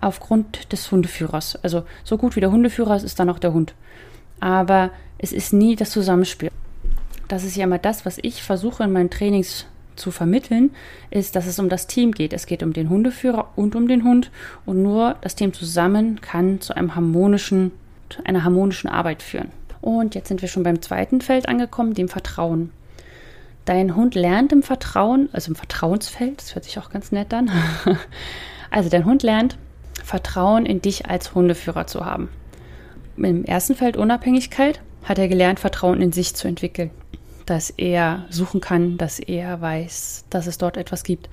aufgrund 0.00 0.72
des 0.72 0.90
Hundeführers. 0.90 1.56
Also 1.62 1.84
so 2.04 2.16
gut 2.16 2.36
wie 2.36 2.40
der 2.40 2.50
Hundeführer 2.50 2.96
ist, 2.96 3.04
ist 3.04 3.20
dann 3.20 3.30
auch 3.30 3.38
der 3.38 3.52
Hund. 3.52 3.74
Aber 4.40 4.90
es 5.18 5.32
ist 5.32 5.52
nie 5.52 5.76
das 5.76 5.90
Zusammenspiel. 5.90 6.50
Das 7.28 7.44
ist 7.44 7.56
ja 7.56 7.64
immer 7.64 7.78
das, 7.78 8.04
was 8.06 8.18
ich 8.22 8.42
versuche 8.42 8.84
in 8.84 8.92
meinen 8.92 9.10
Trainings 9.10 9.66
zu 10.00 10.10
vermitteln, 10.10 10.70
ist, 11.10 11.36
dass 11.36 11.46
es 11.46 11.58
um 11.58 11.68
das 11.68 11.86
Team 11.86 12.12
geht. 12.12 12.32
Es 12.32 12.46
geht 12.46 12.62
um 12.62 12.72
den 12.72 12.88
Hundeführer 12.88 13.50
und 13.56 13.76
um 13.76 13.86
den 13.86 14.04
Hund 14.04 14.30
und 14.66 14.82
nur 14.82 15.16
das 15.20 15.36
Team 15.36 15.52
zusammen 15.52 16.20
kann 16.20 16.60
zu 16.60 16.76
einem 16.76 16.94
harmonischen, 16.94 17.72
einer 18.24 18.44
harmonischen 18.44 18.88
Arbeit 18.90 19.22
führen. 19.22 19.50
Und 19.80 20.14
jetzt 20.14 20.28
sind 20.28 20.42
wir 20.42 20.48
schon 20.48 20.62
beim 20.62 20.82
zweiten 20.82 21.20
Feld 21.20 21.48
angekommen, 21.48 21.94
dem 21.94 22.08
Vertrauen. 22.08 22.70
Dein 23.64 23.94
Hund 23.94 24.14
lernt 24.14 24.52
im 24.52 24.62
Vertrauen, 24.62 25.28
also 25.32 25.50
im 25.50 25.54
Vertrauensfeld, 25.54 26.38
das 26.38 26.54
hört 26.54 26.64
sich 26.64 26.78
auch 26.78 26.90
ganz 26.90 27.12
nett 27.12 27.32
an. 27.32 27.50
Also 28.72 28.88
dein 28.88 29.04
Hund 29.04 29.24
lernt, 29.24 29.58
Vertrauen 30.04 30.64
in 30.64 30.80
dich 30.80 31.06
als 31.06 31.34
Hundeführer 31.34 31.88
zu 31.88 32.06
haben. 32.06 32.28
Im 33.16 33.44
ersten 33.44 33.74
Feld 33.74 33.96
Unabhängigkeit 33.96 34.80
hat 35.02 35.18
er 35.18 35.26
gelernt, 35.26 35.60
Vertrauen 35.60 36.00
in 36.00 36.12
sich 36.12 36.36
zu 36.36 36.46
entwickeln. 36.46 36.90
Dass 37.50 37.70
er 37.70 38.26
suchen 38.30 38.60
kann, 38.60 38.96
dass 38.96 39.18
er 39.18 39.60
weiß, 39.60 40.26
dass 40.30 40.46
es 40.46 40.56
dort 40.56 40.76
etwas 40.76 41.02
gibt. 41.02 41.28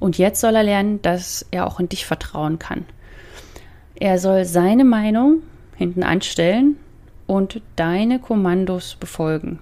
Und 0.00 0.18
jetzt 0.18 0.40
soll 0.40 0.56
er 0.56 0.64
lernen, 0.64 1.00
dass 1.00 1.46
er 1.52 1.64
auch 1.64 1.78
in 1.78 1.88
dich 1.88 2.06
vertrauen 2.06 2.58
kann. 2.58 2.86
Er 3.94 4.18
soll 4.18 4.44
seine 4.46 4.84
Meinung 4.84 5.44
hinten 5.76 6.02
anstellen 6.02 6.74
und 7.28 7.62
deine 7.76 8.18
Kommandos 8.18 8.96
befolgen. 8.96 9.60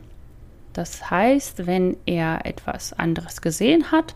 Das 0.73 1.11
heißt, 1.11 1.67
wenn 1.67 1.99
er 2.07 2.47
etwas 2.47 2.95
anderes 2.95 3.43
gesehen 3.43 3.93
hat 3.93 4.15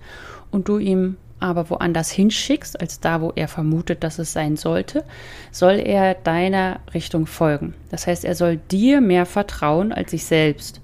und 0.51 0.69
du 0.69 0.79
ihm 0.79 1.19
aber 1.41 1.69
woanders 1.69 2.11
hinschickst, 2.11 2.81
als 2.81 3.01
da, 3.01 3.21
wo 3.21 3.35
er 3.37 3.49
vermutet, 3.49 4.03
dass 4.03 4.19
es 4.19 4.33
sein 4.33 4.57
sollte, 4.57 5.05
soll 5.51 5.75
er 5.75 6.15
deiner 6.15 6.81
Richtung 6.95 7.27
folgen. 7.27 7.75
Das 7.91 8.07
heißt, 8.07 8.25
er 8.25 8.35
soll 8.35 8.57
dir 8.57 9.03
mehr 9.03 9.27
vertrauen 9.27 9.93
als 9.93 10.13
sich 10.13 10.25
selbst. 10.25 10.81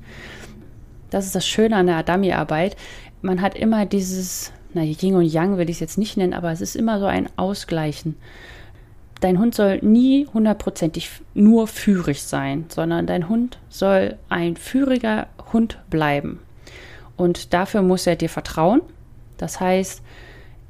Das 1.11 1.27
ist 1.27 1.35
das 1.35 1.47
Schöne 1.47 1.77
an 1.77 1.87
der 1.87 1.97
Adami-Arbeit. 1.97 2.77
Man 3.23 3.41
hat 3.41 3.57
immer 3.57 3.87
dieses, 3.87 4.53
na, 4.75 4.83
Yin 4.83 5.15
und 5.15 5.25
Yang 5.25 5.59
will 5.59 5.71
ich 5.71 5.77
es 5.77 5.81
jetzt 5.81 5.99
nicht 5.99 6.17
nennen, 6.17 6.35
aber 6.35 6.53
es 6.53 6.61
ist 6.61 6.77
immer 6.77 6.99
so 6.99 7.07
ein 7.07 7.29
Ausgleichen 7.37 8.17
dein 9.21 9.38
Hund 9.38 9.55
soll 9.55 9.79
nie 9.83 10.27
hundertprozentig 10.33 11.11
nur 11.35 11.67
führig 11.67 12.23
sein, 12.23 12.67
sondern 12.69 13.07
dein 13.07 13.29
Hund 13.29 13.59
soll 13.69 14.17
ein 14.29 14.57
führiger 14.57 15.27
Hund 15.53 15.79
bleiben. 15.91 16.41
Und 17.17 17.53
dafür 17.53 17.83
muss 17.83 18.07
er 18.07 18.17
dir 18.17 18.29
vertrauen. 18.29 18.81
Das 19.38 19.61
heißt, 19.61 20.03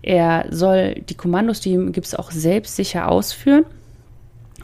er 0.02 0.46
soll 0.50 0.94
die 0.94 1.16
Kommandos, 1.16 1.60
die 1.60 1.72
ihm 1.72 1.92
gibt, 1.92 2.18
auch 2.18 2.30
selbstsicher 2.30 3.10
ausführen. 3.10 3.64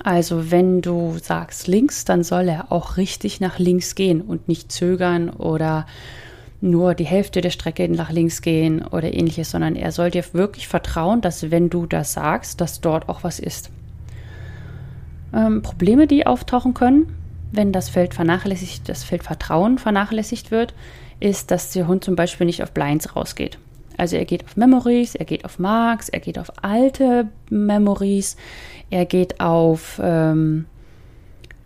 Also 0.02 0.50
wenn 0.50 0.82
du 0.82 1.16
sagst 1.22 1.68
links, 1.68 2.04
dann 2.04 2.24
soll 2.24 2.48
er 2.48 2.72
auch 2.72 2.96
richtig 2.96 3.40
nach 3.40 3.58
links 3.58 3.94
gehen 3.94 4.20
und 4.20 4.48
nicht 4.48 4.72
zögern 4.72 5.30
oder 5.30 5.86
nur 6.60 6.94
die 6.94 7.04
Hälfte 7.04 7.40
der 7.40 7.50
Strecke 7.50 7.88
nach 7.88 8.10
links 8.10 8.42
gehen 8.42 8.82
oder 8.82 9.12
ähnliches, 9.12 9.50
sondern 9.50 9.76
er 9.76 9.92
soll 9.92 10.10
dir 10.10 10.24
wirklich 10.32 10.66
vertrauen, 10.66 11.20
dass 11.20 11.50
wenn 11.50 11.70
du 11.70 11.86
das 11.86 12.14
sagst, 12.14 12.60
dass 12.60 12.80
dort 12.80 13.08
auch 13.08 13.22
was 13.22 13.38
ist. 13.38 13.70
Ähm, 15.34 15.62
Probleme, 15.62 16.06
die 16.06 16.26
auftauchen 16.26 16.74
können, 16.74 17.14
wenn 17.52 17.72
das 17.72 17.88
Feld 17.88 18.14
vernachlässigt, 18.14 18.88
das 18.88 19.04
Feld 19.04 19.22
Vertrauen 19.22 19.78
vernachlässigt 19.78 20.50
wird, 20.50 20.74
ist, 21.20 21.50
dass 21.50 21.70
der 21.70 21.86
Hund 21.86 22.02
zum 22.02 22.16
Beispiel 22.16 22.46
nicht 22.46 22.62
auf 22.62 22.72
Blinds 22.72 23.14
rausgeht. 23.14 23.58
Also 23.96 24.16
er 24.16 24.24
geht 24.24 24.44
auf 24.44 24.56
Memories, 24.56 25.14
er 25.14 25.24
geht 25.24 25.44
auf 25.44 25.58
Marks, 25.58 26.08
er 26.08 26.20
geht 26.20 26.38
auf 26.38 26.52
alte 26.62 27.28
Memories, 27.50 28.36
er 28.90 29.04
geht 29.04 29.40
auf 29.40 30.00
ähm, 30.02 30.66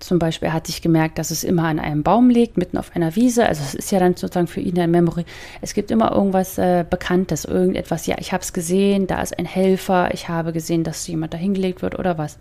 zum 0.00 0.18
Beispiel, 0.18 0.49
er 0.49 0.52
hat 0.52 0.66
sich 0.66 0.80
gemerkt, 0.80 1.18
dass 1.18 1.30
es 1.30 1.42
immer 1.42 1.64
an 1.64 1.80
einem 1.80 2.02
Baum 2.02 2.30
liegt, 2.30 2.56
mitten 2.56 2.78
auf 2.78 2.94
einer 2.94 3.16
Wiese. 3.16 3.47
Also 3.47 3.62
es 3.62 3.75
ist 3.75 3.90
ja 3.90 3.99
dann 3.99 4.14
sozusagen 4.14 4.47
für 4.47 4.61
ihn 4.61 4.78
ein 4.78 4.90
Memory. 4.90 5.25
Es 5.61 5.75
gibt 5.75 5.90
immer 5.90 6.12
irgendwas 6.12 6.56
äh, 6.58 6.85
Bekanntes, 6.88 7.44
irgendetwas, 7.44 8.06
ja, 8.06 8.16
ich 8.18 8.32
habe 8.32 8.42
es 8.42 8.52
gesehen, 8.52 9.06
da 9.06 9.20
ist 9.20 9.38
ein 9.38 9.44
Helfer, 9.44 10.11
ich 10.14 10.28
habe 10.28 10.52
gesehen, 10.52 10.85
dass 10.85 11.06
jemand 11.06 11.35
da 11.35 11.38
hingelegt 11.38 11.82
wird 11.82 11.99
oder 11.99 12.16
was. 12.16 12.38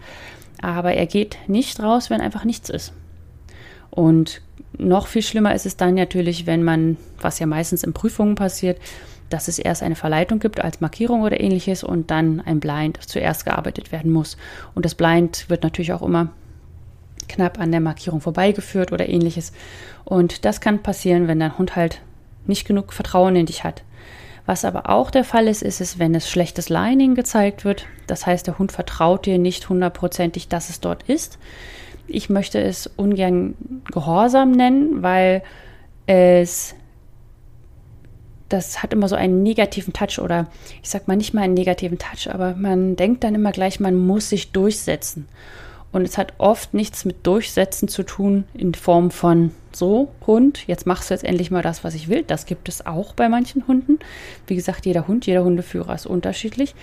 Aber 0.62 0.94
er 0.94 1.06
geht 1.08 1.38
nicht 1.48 1.80
raus, 1.82 2.10
wenn 2.10 2.22
einfach 2.22 2.44
nichts 2.44 2.70
ist. 2.70 2.94
Und 3.90 4.42
noch 4.78 5.08
viel 5.08 5.24
schlimmer 5.24 5.56
ist 5.56 5.66
es 5.66 5.78
dann 5.78 5.96
natürlich, 5.96 6.46
wenn 6.46 6.64
man, 6.64 6.98
was 7.20 7.40
ja 7.40 7.48
meistens 7.48 7.84
in 7.84 7.94
Prüfungen 7.94 8.36
passiert, 8.36 8.78
dass 9.30 9.48
es 9.48 9.60
erst 9.60 9.84
eine 9.84 9.96
Verleitung 9.96 10.40
gibt 10.40 10.62
als 10.62 10.82
Markierung 10.82 11.22
oder 11.22 11.40
ähnliches 11.40 11.84
und 11.84 12.12
dann 12.12 12.42
ein 12.42 12.60
Blind 12.60 13.00
zuerst 13.06 13.46
gearbeitet 13.46 13.92
werden 13.92 14.12
muss. 14.12 14.38
Und 14.74 14.86
das 14.86 14.96
Blind 14.96 15.50
wird 15.50 15.64
natürlich 15.64 15.94
auch 15.94 16.02
immer 16.02 16.30
knapp 17.28 17.60
an 17.60 17.72
der 17.72 17.82
Markierung 17.82 18.22
vorbeigeführt 18.22 18.92
oder 18.92 19.10
ähnliches. 19.10 19.52
Und 20.06 20.46
das 20.46 20.62
kann 20.62 20.82
passieren, 20.82 21.28
wenn 21.28 21.40
dein 21.40 21.58
Hund 21.58 21.76
halt 21.76 22.02
nicht 22.46 22.66
genug 22.66 22.94
Vertrauen 22.94 23.36
in 23.36 23.46
dich 23.46 23.64
hat. 23.64 23.84
Was 24.46 24.64
aber 24.64 24.90
auch 24.90 25.12
der 25.12 25.26
Fall 25.26 25.50
ist, 25.50 25.62
ist 25.62 25.82
es, 25.82 26.00
wenn 26.00 26.16
es 26.16 26.30
schlechtes 26.30 26.70
Lining 26.70 27.16
gezeigt 27.16 27.66
wird. 27.66 27.86
Das 28.08 28.26
heißt, 28.26 28.48
der 28.48 28.58
Hund 28.58 28.72
vertraut 28.72 29.26
dir 29.26 29.38
nicht 29.38 29.68
hundertprozentig, 29.68 30.48
dass 30.48 30.70
es 30.70 30.80
dort 30.80 31.04
ist. 31.04 31.38
Ich 32.08 32.30
möchte 32.30 32.62
es 32.62 32.88
ungern 32.88 33.56
Gehorsam 33.92 34.52
nennen, 34.52 35.04
weil 35.04 35.44
es 36.06 36.76
das 38.50 38.82
hat 38.82 38.94
immer 38.94 39.08
so 39.08 39.16
einen 39.16 39.44
negativen 39.44 39.94
Touch 39.94 40.20
oder 40.20 40.48
ich 40.82 40.90
sag 40.90 41.08
mal 41.08 41.18
nicht 41.18 41.34
mal 41.34 41.42
einen 41.42 41.54
negativen 41.54 41.98
Touch, 41.98 42.34
aber 42.34 42.56
man 42.56 42.96
denkt 42.96 43.24
dann 43.24 43.36
immer 43.36 43.52
gleich, 43.52 43.80
man 43.80 43.96
muss 43.96 44.30
sich 44.30 44.52
durchsetzen. 44.52 45.28
Und 45.92 46.04
es 46.04 46.18
hat 46.18 46.34
oft 46.38 46.74
nichts 46.74 47.06
mit 47.06 47.26
Durchsetzen 47.26 47.88
zu 47.88 48.04
tun 48.04 48.44
in 48.54 48.74
Form 48.74 49.10
von 49.10 49.52
so, 49.72 50.10
Hund, 50.26 50.68
jetzt 50.68 50.86
machst 50.86 51.10
du 51.10 51.14
jetzt 51.14 51.24
endlich 51.24 51.50
mal 51.50 51.62
das, 51.62 51.84
was 51.84 51.96
ich 51.96 52.10
will. 52.10 52.24
Das 52.24 52.46
gibt 52.46 52.68
es 52.68 52.86
auch 52.86 53.14
bei 53.14 53.30
manchen 53.30 53.68
Hunden. 53.68 54.00
Wie 54.48 54.56
gesagt, 54.56 54.86
jeder 54.86 55.08
Hund, 55.08 55.26
jeder 55.26 55.44
Hundeführer 55.44 55.96
ist 55.96 56.06
unterschiedlich. 56.06 56.76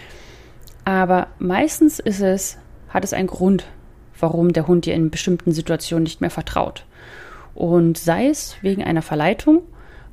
Aber 0.84 1.28
meistens 1.38 1.98
ist 1.98 2.20
es, 2.20 2.58
hat 2.88 3.04
es 3.04 3.12
einen 3.12 3.26
Grund, 3.26 3.66
warum 4.18 4.52
der 4.52 4.66
Hund 4.66 4.86
dir 4.86 4.94
in 4.94 5.10
bestimmten 5.10 5.52
Situationen 5.52 6.04
nicht 6.04 6.20
mehr 6.20 6.30
vertraut. 6.30 6.84
Und 7.54 7.98
sei 7.98 8.28
es 8.28 8.56
wegen 8.62 8.82
einer 8.82 9.02
Verleitung, 9.02 9.62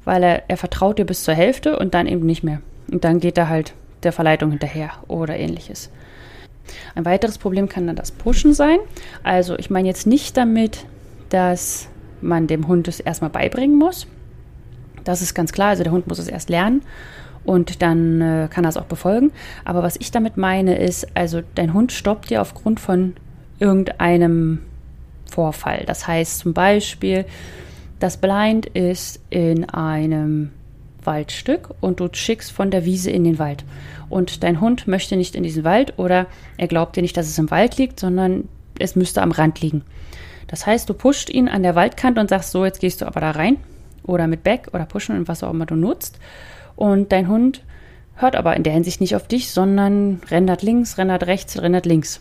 weil 0.05 0.23
er, 0.23 0.43
er 0.49 0.57
vertraut 0.57 0.99
dir 0.99 1.05
bis 1.05 1.23
zur 1.23 1.33
Hälfte 1.33 1.77
und 1.77 1.93
dann 1.93 2.07
eben 2.07 2.25
nicht 2.25 2.43
mehr. 2.43 2.61
Und 2.91 3.03
dann 3.03 3.19
geht 3.19 3.37
er 3.37 3.49
halt 3.49 3.73
der 4.03 4.11
Verleitung 4.11 4.51
hinterher 4.51 4.91
oder 5.07 5.37
ähnliches. 5.37 5.89
Ein 6.95 7.05
weiteres 7.05 7.37
Problem 7.37 7.69
kann 7.69 7.87
dann 7.87 7.95
das 7.95 8.11
Pushen 8.11 8.53
sein. 8.53 8.77
Also 9.23 9.57
ich 9.57 9.69
meine 9.69 9.87
jetzt 9.87 10.07
nicht 10.07 10.37
damit, 10.37 10.85
dass 11.29 11.87
man 12.21 12.47
dem 12.47 12.67
Hund 12.67 12.87
es 12.87 12.99
erstmal 12.99 13.29
beibringen 13.29 13.77
muss. 13.77 14.07
Das 15.03 15.21
ist 15.21 15.33
ganz 15.33 15.51
klar. 15.51 15.69
Also 15.69 15.83
der 15.83 15.91
Hund 15.91 16.07
muss 16.07 16.19
es 16.19 16.27
erst 16.27 16.49
lernen 16.49 16.83
und 17.43 17.81
dann 17.81 18.21
äh, 18.21 18.47
kann 18.49 18.65
er 18.65 18.69
es 18.69 18.77
auch 18.77 18.85
befolgen. 18.85 19.31
Aber 19.65 19.83
was 19.83 19.95
ich 19.99 20.11
damit 20.11 20.37
meine 20.37 20.77
ist, 20.77 21.07
also 21.15 21.41
dein 21.55 21.73
Hund 21.73 21.91
stoppt 21.91 22.29
dir 22.29 22.41
aufgrund 22.41 22.79
von 22.79 23.15
irgendeinem 23.59 24.59
Vorfall. 25.29 25.83
Das 25.85 26.07
heißt 26.07 26.39
zum 26.39 26.53
Beispiel, 26.53 27.25
das 28.01 28.17
Blind 28.17 28.65
ist 28.65 29.19
in 29.29 29.69
einem 29.69 30.51
Waldstück 31.03 31.69
und 31.81 31.99
du 31.99 32.09
schickst 32.11 32.51
von 32.51 32.71
der 32.71 32.83
Wiese 32.83 33.11
in 33.11 33.23
den 33.23 33.39
Wald. 33.39 33.63
Und 34.09 34.43
dein 34.43 34.59
Hund 34.59 34.87
möchte 34.87 35.15
nicht 35.15 35.35
in 35.35 35.43
diesen 35.43 35.63
Wald 35.63 35.93
oder 35.97 36.25
er 36.57 36.67
glaubt 36.67 36.95
dir 36.95 37.01
nicht, 37.01 37.15
dass 37.15 37.27
es 37.27 37.37
im 37.37 37.51
Wald 37.51 37.77
liegt, 37.77 37.99
sondern 37.99 38.47
es 38.79 38.95
müsste 38.95 39.21
am 39.21 39.31
Rand 39.31 39.61
liegen. 39.61 39.83
Das 40.47 40.65
heißt, 40.65 40.89
du 40.89 40.93
pusht 40.93 41.29
ihn 41.29 41.47
an 41.47 41.63
der 41.63 41.75
Waldkante 41.75 42.19
und 42.19 42.29
sagst, 42.29 42.51
so, 42.51 42.65
jetzt 42.65 42.81
gehst 42.81 43.01
du 43.01 43.05
aber 43.05 43.21
da 43.21 43.31
rein. 43.31 43.57
Oder 44.03 44.25
mit 44.25 44.43
Back 44.43 44.69
oder 44.73 44.85
Pushen 44.85 45.15
und 45.15 45.27
was 45.27 45.43
auch 45.43 45.51
immer 45.51 45.67
du 45.67 45.75
nutzt. 45.75 46.19
Und 46.75 47.11
dein 47.11 47.27
Hund 47.27 47.63
hört 48.15 48.35
aber 48.35 48.55
in 48.55 48.63
der 48.63 48.73
Hinsicht 48.73 48.99
nicht 48.99 49.15
auf 49.15 49.27
dich, 49.27 49.51
sondern 49.51 50.21
rendert 50.29 50.63
links, 50.63 50.97
rendert 50.97 51.27
rechts, 51.27 51.61
rendert 51.61 51.85
links. 51.85 52.19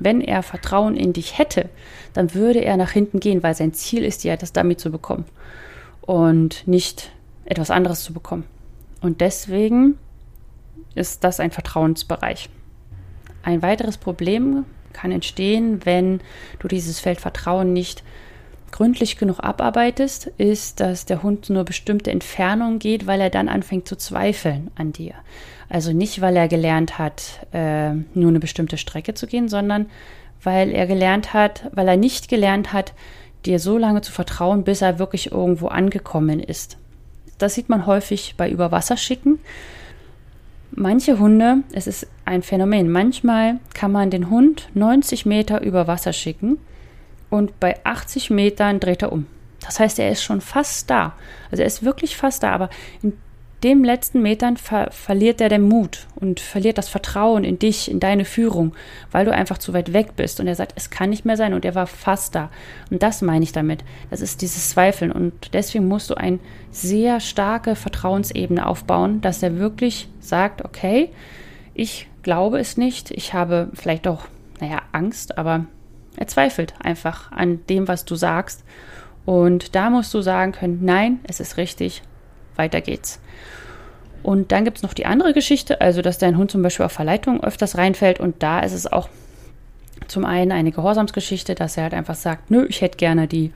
Wenn 0.00 0.20
er 0.20 0.42
Vertrauen 0.42 0.96
in 0.96 1.12
dich 1.12 1.38
hätte, 1.38 1.68
dann 2.12 2.34
würde 2.34 2.64
er 2.64 2.76
nach 2.76 2.90
hinten 2.90 3.20
gehen, 3.20 3.42
weil 3.42 3.54
sein 3.54 3.74
Ziel 3.74 4.04
ist 4.04 4.24
ja, 4.24 4.36
das 4.36 4.52
Dummy 4.52 4.76
zu 4.76 4.90
bekommen 4.90 5.24
und 6.00 6.66
nicht 6.66 7.10
etwas 7.44 7.70
anderes 7.70 8.02
zu 8.02 8.12
bekommen. 8.12 8.44
Und 9.00 9.20
deswegen 9.20 9.98
ist 10.94 11.24
das 11.24 11.40
ein 11.40 11.50
Vertrauensbereich. 11.50 12.48
Ein 13.42 13.62
weiteres 13.62 13.98
Problem 13.98 14.64
kann 14.92 15.12
entstehen, 15.12 15.84
wenn 15.84 16.20
du 16.60 16.68
dieses 16.68 17.00
Feld 17.00 17.20
Vertrauen 17.20 17.72
nicht 17.72 18.02
gründlich 18.70 19.18
genug 19.18 19.38
abarbeitest, 19.40 20.26
ist, 20.38 20.80
dass 20.80 21.06
der 21.06 21.22
Hund 21.22 21.50
nur 21.50 21.64
bestimmte 21.64 22.10
Entfernungen 22.10 22.78
geht, 22.78 23.06
weil 23.06 23.20
er 23.20 23.30
dann 23.30 23.48
anfängt 23.48 23.86
zu 23.86 23.96
zweifeln 23.96 24.70
an 24.74 24.92
dir. 24.92 25.14
Also 25.74 25.92
nicht, 25.92 26.20
weil 26.20 26.36
er 26.36 26.46
gelernt 26.46 27.00
hat, 27.00 27.44
äh, 27.52 27.94
nur 28.14 28.28
eine 28.28 28.38
bestimmte 28.38 28.78
Strecke 28.78 29.14
zu 29.14 29.26
gehen, 29.26 29.48
sondern 29.48 29.86
weil 30.40 30.70
er 30.70 30.86
gelernt 30.86 31.34
hat, 31.34 31.68
weil 31.72 31.88
er 31.88 31.96
nicht 31.96 32.28
gelernt 32.28 32.72
hat, 32.72 32.92
dir 33.44 33.58
so 33.58 33.76
lange 33.76 34.00
zu 34.00 34.12
vertrauen, 34.12 34.62
bis 34.62 34.82
er 34.82 35.00
wirklich 35.00 35.32
irgendwo 35.32 35.66
angekommen 35.66 36.38
ist. 36.38 36.76
Das 37.38 37.54
sieht 37.54 37.68
man 37.68 37.86
häufig 37.86 38.36
bei 38.36 38.48
Überwasserschicken. 38.48 39.40
Manche 40.70 41.18
Hunde, 41.18 41.64
es 41.72 41.88
ist 41.88 42.06
ein 42.24 42.44
Phänomen, 42.44 42.88
manchmal 42.88 43.58
kann 43.74 43.90
man 43.90 44.10
den 44.10 44.30
Hund 44.30 44.68
90 44.74 45.26
Meter 45.26 45.60
über 45.60 45.88
Wasser 45.88 46.12
schicken 46.12 46.58
und 47.30 47.58
bei 47.58 47.84
80 47.84 48.30
Metern 48.30 48.78
dreht 48.78 49.02
er 49.02 49.10
um. 49.10 49.26
Das 49.60 49.80
heißt, 49.80 49.98
er 49.98 50.12
ist 50.12 50.22
schon 50.22 50.40
fast 50.40 50.88
da. 50.88 51.14
Also 51.50 51.62
er 51.62 51.66
ist 51.66 51.82
wirklich 51.82 52.16
fast 52.16 52.44
da, 52.44 52.52
aber 52.52 52.70
in 53.02 53.14
dem 53.64 53.82
letzten 53.82 54.20
Metern 54.20 54.56
ver 54.58 54.90
verliert 54.92 55.40
er 55.40 55.48
den 55.48 55.62
Mut 55.62 56.06
und 56.14 56.38
verliert 56.38 56.76
das 56.76 56.88
Vertrauen 56.88 57.44
in 57.44 57.58
dich, 57.58 57.90
in 57.90 57.98
deine 57.98 58.26
Führung, 58.26 58.74
weil 59.10 59.24
du 59.24 59.32
einfach 59.32 59.56
zu 59.58 59.72
weit 59.72 59.92
weg 59.94 60.16
bist. 60.16 60.38
Und 60.38 60.46
er 60.46 60.54
sagt, 60.54 60.74
es 60.76 60.90
kann 60.90 61.10
nicht 61.10 61.24
mehr 61.24 61.38
sein 61.38 61.54
und 61.54 61.64
er 61.64 61.74
war 61.74 61.86
fast 61.86 62.34
da. 62.34 62.50
Und 62.90 63.02
das 63.02 63.22
meine 63.22 63.42
ich 63.42 63.52
damit. 63.52 63.82
Das 64.10 64.20
ist 64.20 64.42
dieses 64.42 64.70
Zweifeln. 64.70 65.10
Und 65.10 65.54
deswegen 65.54 65.88
musst 65.88 66.10
du 66.10 66.14
eine 66.14 66.38
sehr 66.70 67.20
starke 67.20 67.74
Vertrauensebene 67.74 68.66
aufbauen, 68.66 69.22
dass 69.22 69.42
er 69.42 69.58
wirklich 69.58 70.08
sagt, 70.20 70.64
okay, 70.64 71.08
ich 71.72 72.06
glaube 72.22 72.60
es 72.60 72.76
nicht, 72.76 73.10
ich 73.10 73.32
habe 73.32 73.70
vielleicht 73.72 74.06
auch, 74.06 74.26
naja, 74.60 74.82
Angst, 74.92 75.38
aber 75.38 75.64
er 76.16 76.26
zweifelt 76.26 76.74
einfach 76.80 77.32
an 77.32 77.60
dem, 77.68 77.88
was 77.88 78.04
du 78.04 78.14
sagst. 78.14 78.62
Und 79.24 79.74
da 79.74 79.88
musst 79.88 80.12
du 80.12 80.20
sagen 80.20 80.52
können, 80.52 80.80
nein, 80.82 81.20
es 81.24 81.40
ist 81.40 81.56
richtig, 81.56 82.02
weiter 82.56 82.80
geht's. 82.80 83.20
Und 84.22 84.52
dann 84.52 84.64
gibt 84.64 84.78
es 84.78 84.82
noch 84.82 84.94
die 84.94 85.06
andere 85.06 85.34
Geschichte, 85.34 85.80
also 85.80 86.00
dass 86.00 86.18
dein 86.18 86.38
Hund 86.38 86.50
zum 86.50 86.62
Beispiel 86.62 86.86
auf 86.86 86.92
Verleitung 86.92 87.44
öfters 87.44 87.76
reinfällt 87.76 88.20
und 88.20 88.42
da 88.42 88.60
ist 88.60 88.72
es 88.72 88.90
auch 88.90 89.08
zum 90.08 90.24
einen 90.24 90.50
eine 90.50 90.72
Gehorsamsgeschichte, 90.72 91.54
dass 91.54 91.76
er 91.76 91.84
halt 91.84 91.94
einfach 91.94 92.14
sagt, 92.14 92.50
nö, 92.50 92.66
ich 92.68 92.80
hätte 92.80 92.96
gerne 92.96 93.28
die, 93.28 93.52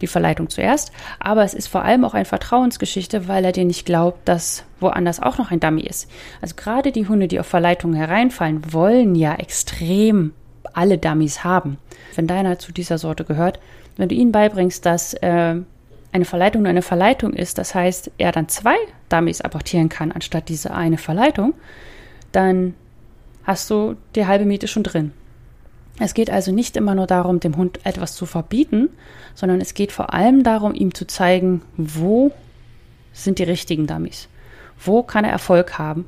die 0.00 0.06
Verleitung 0.06 0.48
zuerst, 0.50 0.92
aber 1.18 1.42
es 1.42 1.52
ist 1.52 1.66
vor 1.66 1.82
allem 1.82 2.04
auch 2.04 2.14
eine 2.14 2.24
Vertrauensgeschichte, 2.24 3.26
weil 3.26 3.44
er 3.44 3.52
dir 3.52 3.64
nicht 3.64 3.86
glaubt, 3.86 4.28
dass 4.28 4.64
woanders 4.80 5.20
auch 5.20 5.38
noch 5.38 5.50
ein 5.50 5.60
Dummy 5.60 5.82
ist. 5.82 6.08
Also 6.40 6.54
gerade 6.54 6.92
die 6.92 7.08
Hunde, 7.08 7.26
die 7.26 7.40
auf 7.40 7.46
Verleitung 7.46 7.94
hereinfallen, 7.94 8.72
wollen 8.72 9.16
ja 9.16 9.34
extrem 9.34 10.32
alle 10.72 10.98
Dummies 10.98 11.42
haben. 11.42 11.78
Wenn 12.14 12.26
deiner 12.26 12.58
zu 12.58 12.72
dieser 12.72 12.98
Sorte 12.98 13.24
gehört, 13.24 13.58
wenn 13.96 14.08
du 14.08 14.14
ihnen 14.14 14.32
beibringst, 14.32 14.86
dass 14.86 15.14
äh, 15.14 15.56
eine 16.14 16.24
Verleitung 16.24 16.62
nur 16.62 16.70
eine 16.70 16.80
Verleitung 16.80 17.32
ist, 17.32 17.58
das 17.58 17.74
heißt, 17.74 18.12
er 18.18 18.30
dann 18.30 18.48
zwei 18.48 18.76
Dummies 19.08 19.40
apportieren 19.40 19.88
kann, 19.88 20.12
anstatt 20.12 20.48
diese 20.48 20.72
eine 20.72 20.96
Verleitung, 20.96 21.54
dann 22.30 22.74
hast 23.42 23.68
du 23.68 23.96
die 24.14 24.24
halbe 24.24 24.44
Miete 24.44 24.68
schon 24.68 24.84
drin. 24.84 25.12
Es 25.98 26.14
geht 26.14 26.30
also 26.30 26.52
nicht 26.52 26.76
immer 26.76 26.94
nur 26.94 27.08
darum, 27.08 27.40
dem 27.40 27.56
Hund 27.56 27.84
etwas 27.84 28.14
zu 28.14 28.26
verbieten, 28.26 28.90
sondern 29.34 29.60
es 29.60 29.74
geht 29.74 29.90
vor 29.90 30.14
allem 30.14 30.44
darum, 30.44 30.72
ihm 30.72 30.94
zu 30.94 31.04
zeigen, 31.04 31.62
wo 31.76 32.30
sind 33.12 33.40
die 33.40 33.44
richtigen 33.44 33.88
Dummies. 33.88 34.28
Wo 34.78 35.02
kann 35.02 35.24
er 35.24 35.32
Erfolg 35.32 35.78
haben? 35.78 36.06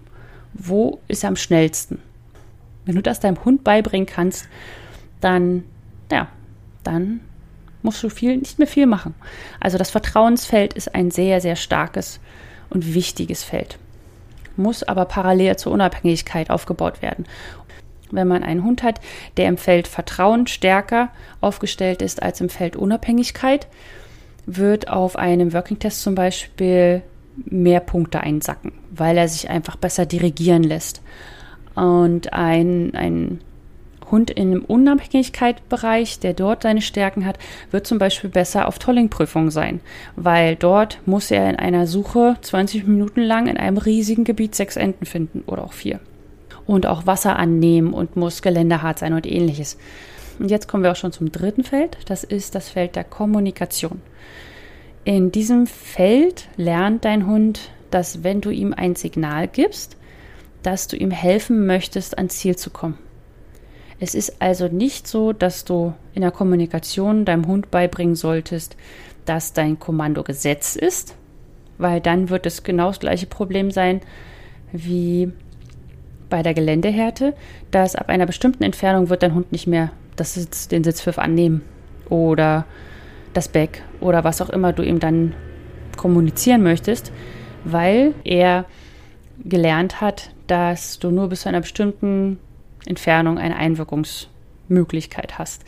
Wo 0.55 1.01
ist 1.09 1.25
er 1.25 1.31
am 1.31 1.37
schnellsten? 1.37 2.01
Wenn 2.85 2.95
du 2.95 3.03
das 3.03 3.19
deinem 3.19 3.45
Hund 3.45 3.65
beibringen 3.65 4.07
kannst, 4.07 4.47
dann, 5.21 5.65
ja, 6.13 6.29
dann 6.85 7.21
musst 7.87 8.03
du 8.03 8.11
viel, 8.11 8.37
nicht 8.37 8.59
mehr 8.59 8.69
viel 8.69 8.87
machen. 8.87 9.15
Also 9.61 9.79
das 9.79 9.91
Vertrauensfeld 9.91 10.75
ist 10.75 10.95
ein 10.95 11.11
sehr, 11.11 11.41
sehr 11.41 11.57
starkes 11.57 12.21
und 12.69 12.93
wichtiges 12.93 13.45
Feld. 13.45 13.79
Muss 14.57 14.83
aber 14.83 15.05
parallel 15.05 15.57
zur 15.57 15.73
Unabhängigkeit 15.73 16.51
aufgebaut 16.51 17.01
werden. 17.01 17.27
Wenn 18.11 18.29
man 18.29 18.43
einen 18.43 18.65
Hund 18.65 18.83
hat, 18.83 19.01
der 19.37 19.49
im 19.49 19.57
Feld 19.57 19.89
Vertrauen 19.89 20.47
stärker 20.47 21.11
aufgestellt 21.41 22.03
ist 22.03 22.23
als 22.23 22.41
im 22.41 22.49
Feld 22.49 22.77
Unabhängigkeit, 22.77 23.69
wird 24.47 24.89
auf 24.89 25.17
einem 25.17 25.53
Working 25.53 25.79
Test 25.79 26.03
zum 26.03 26.15
Beispiel 26.15 27.03
mehr 27.45 27.81
Punkte 27.81 28.21
einsacken, 28.21 28.73
weil 28.91 29.17
er 29.17 29.29
sich 29.29 29.49
einfach 29.49 29.77
besser 29.77 30.07
dirigieren 30.07 30.63
lässt. 30.63 31.03
Und 31.75 32.33
ein, 32.33 32.95
ein 32.95 33.41
Hund 34.11 34.31
in 34.31 34.51
einem 34.51 34.65
Unabhängigkeitsbereich, 34.65 36.21
der 36.21 36.35
dort 36.35 36.63
seine 36.63 36.83
Stärken 36.83 37.27
hat, 37.27 37.39
wird 37.71 37.87
zum 37.87 37.99
Beispiel 37.99 38.31
besser 38.31 38.69
auf 38.69 38.79
Tolling-Prüfungen 38.79 39.51
sein, 39.51 39.81
weil 40.15 40.57
dort 40.57 41.01
muss 41.07 41.31
er 41.31 41.49
in 41.51 41.57
einer 41.57 41.87
Suche 41.87 42.37
20 42.41 42.87
Minuten 42.87 43.21
lang 43.23 43.47
in 43.47 43.57
einem 43.57 43.79
riesigen 43.79 44.25
Gebiet 44.25 44.55
sechs 44.55 44.77
Enten 44.77 45.07
finden 45.07 45.43
oder 45.47 45.65
auch 45.65 45.73
vier. 45.73 46.01
Und 46.67 46.87
auch 46.87 47.07
Wasser 47.07 47.37
annehmen 47.37 47.93
und 47.93 48.17
muss 48.17 48.43
geländehart 48.43 48.99
sein 48.99 49.13
und 49.13 49.27
ähnliches. 49.27 49.79
Und 50.39 50.51
jetzt 50.51 50.69
kommen 50.69 50.83
wir 50.83 50.93
auch 50.93 50.97
schon 50.97 51.13
zum 51.13 51.31
dritten 51.33 51.65
Feld. 51.65 51.97
Das 52.07 52.25
ist 52.25 52.55
das 52.55 52.69
Feld 52.69 52.97
der 52.97 53.05
Kommunikation. 53.05 54.03
In 55.05 55.31
diesem 55.31 55.67
Feld 55.67 56.49
lernt 56.57 57.05
dein 57.05 57.27
Hund, 57.27 57.71
dass 57.91 58.25
wenn 58.25 58.41
du 58.41 58.51
ihm 58.51 58.75
ein 58.77 58.97
Signal 58.97 59.47
gibst, 59.47 59.97
dass 60.63 60.89
du 60.89 60.97
ihm 60.97 61.13
helfen 61.13 61.67
möchtest, 61.67 62.19
ans 62.19 62.39
Ziel 62.39 62.57
zu 62.57 62.71
kommen. 62.71 62.99
Es 63.99 64.15
ist 64.15 64.41
also 64.41 64.69
nicht 64.69 65.07
so, 65.07 65.33
dass 65.33 65.65
du 65.65 65.95
in 66.15 66.23
der 66.23 66.31
Kommunikation 66.31 67.25
deinem 67.25 67.47
Hund 67.47 67.71
beibringen 67.71 68.15
solltest, 68.15 68.77
dass 69.25 69.53
dein 69.53 69.79
Kommando 69.79 70.23
Gesetz 70.23 70.77
ist, 70.77 71.15
weil 71.79 72.01
dann 72.01 72.29
wird 72.29 72.47
es 72.47 72.63
genau 72.63 72.89
das 72.89 73.01
gleiche 73.01 73.27
Problem 73.27 73.71
sein 73.71 74.01
wie 74.73 75.33
bei 76.29 76.43
der 76.43 76.55
Geländehärte, 76.55 77.35
dass 77.71 77.97
ab 77.97 78.09
einer 78.09 78.27
bestimmten 78.27 78.65
Entfernung 78.65 79.09
wird 79.09 79.23
dein 79.23 79.35
Hund 79.35 79.53
nicht 79.53 79.67
mehr 79.67 79.91
das 80.17 80.35
Sitz, 80.35 80.69
den 80.69 80.85
Sitzpfiff 80.85 81.19
annehmen 81.19 81.63
oder 82.09 82.67
das 83.33 83.49
Back 83.49 83.83
oder 84.01 84.25
was 84.25 84.41
auch 84.41 84.51
immer 84.51 84.73
du 84.73 84.83
ihm 84.83 84.99
dann 84.99 85.35
kommunizieren 85.97 86.63
möchtest, 86.63 87.13
weil 87.65 88.15
er 88.25 88.65
gelernt 89.45 90.01
hat, 90.01 90.31
dass 90.47 90.99
du 90.99 91.11
nur 91.11 91.29
bis 91.29 91.43
zu 91.43 91.49
einer 91.49 91.61
bestimmten 91.61 92.39
Entfernung 92.87 93.39
eine 93.39 93.57
Einwirkungsmöglichkeit 93.57 95.39
hast. 95.39 95.65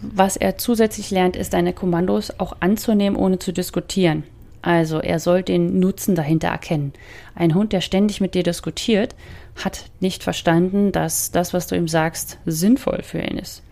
Was 0.00 0.36
er 0.36 0.58
zusätzlich 0.58 1.10
lernt, 1.10 1.36
ist, 1.36 1.54
deine 1.54 1.72
Kommandos 1.72 2.38
auch 2.38 2.56
anzunehmen, 2.60 3.16
ohne 3.16 3.38
zu 3.38 3.52
diskutieren. 3.52 4.24
Also 4.60 4.98
er 4.98 5.20
soll 5.20 5.42
den 5.42 5.78
Nutzen 5.78 6.14
dahinter 6.14 6.48
erkennen. 6.48 6.92
Ein 7.34 7.54
Hund, 7.54 7.72
der 7.72 7.80
ständig 7.80 8.20
mit 8.20 8.34
dir 8.34 8.42
diskutiert, 8.42 9.14
hat 9.62 9.84
nicht 10.00 10.22
verstanden, 10.22 10.90
dass 10.90 11.30
das, 11.30 11.52
was 11.52 11.66
du 11.66 11.76
ihm 11.76 11.86
sagst, 11.86 12.38
sinnvoll 12.46 13.02
für 13.02 13.20
ihn 13.20 13.38
ist. 13.38 13.62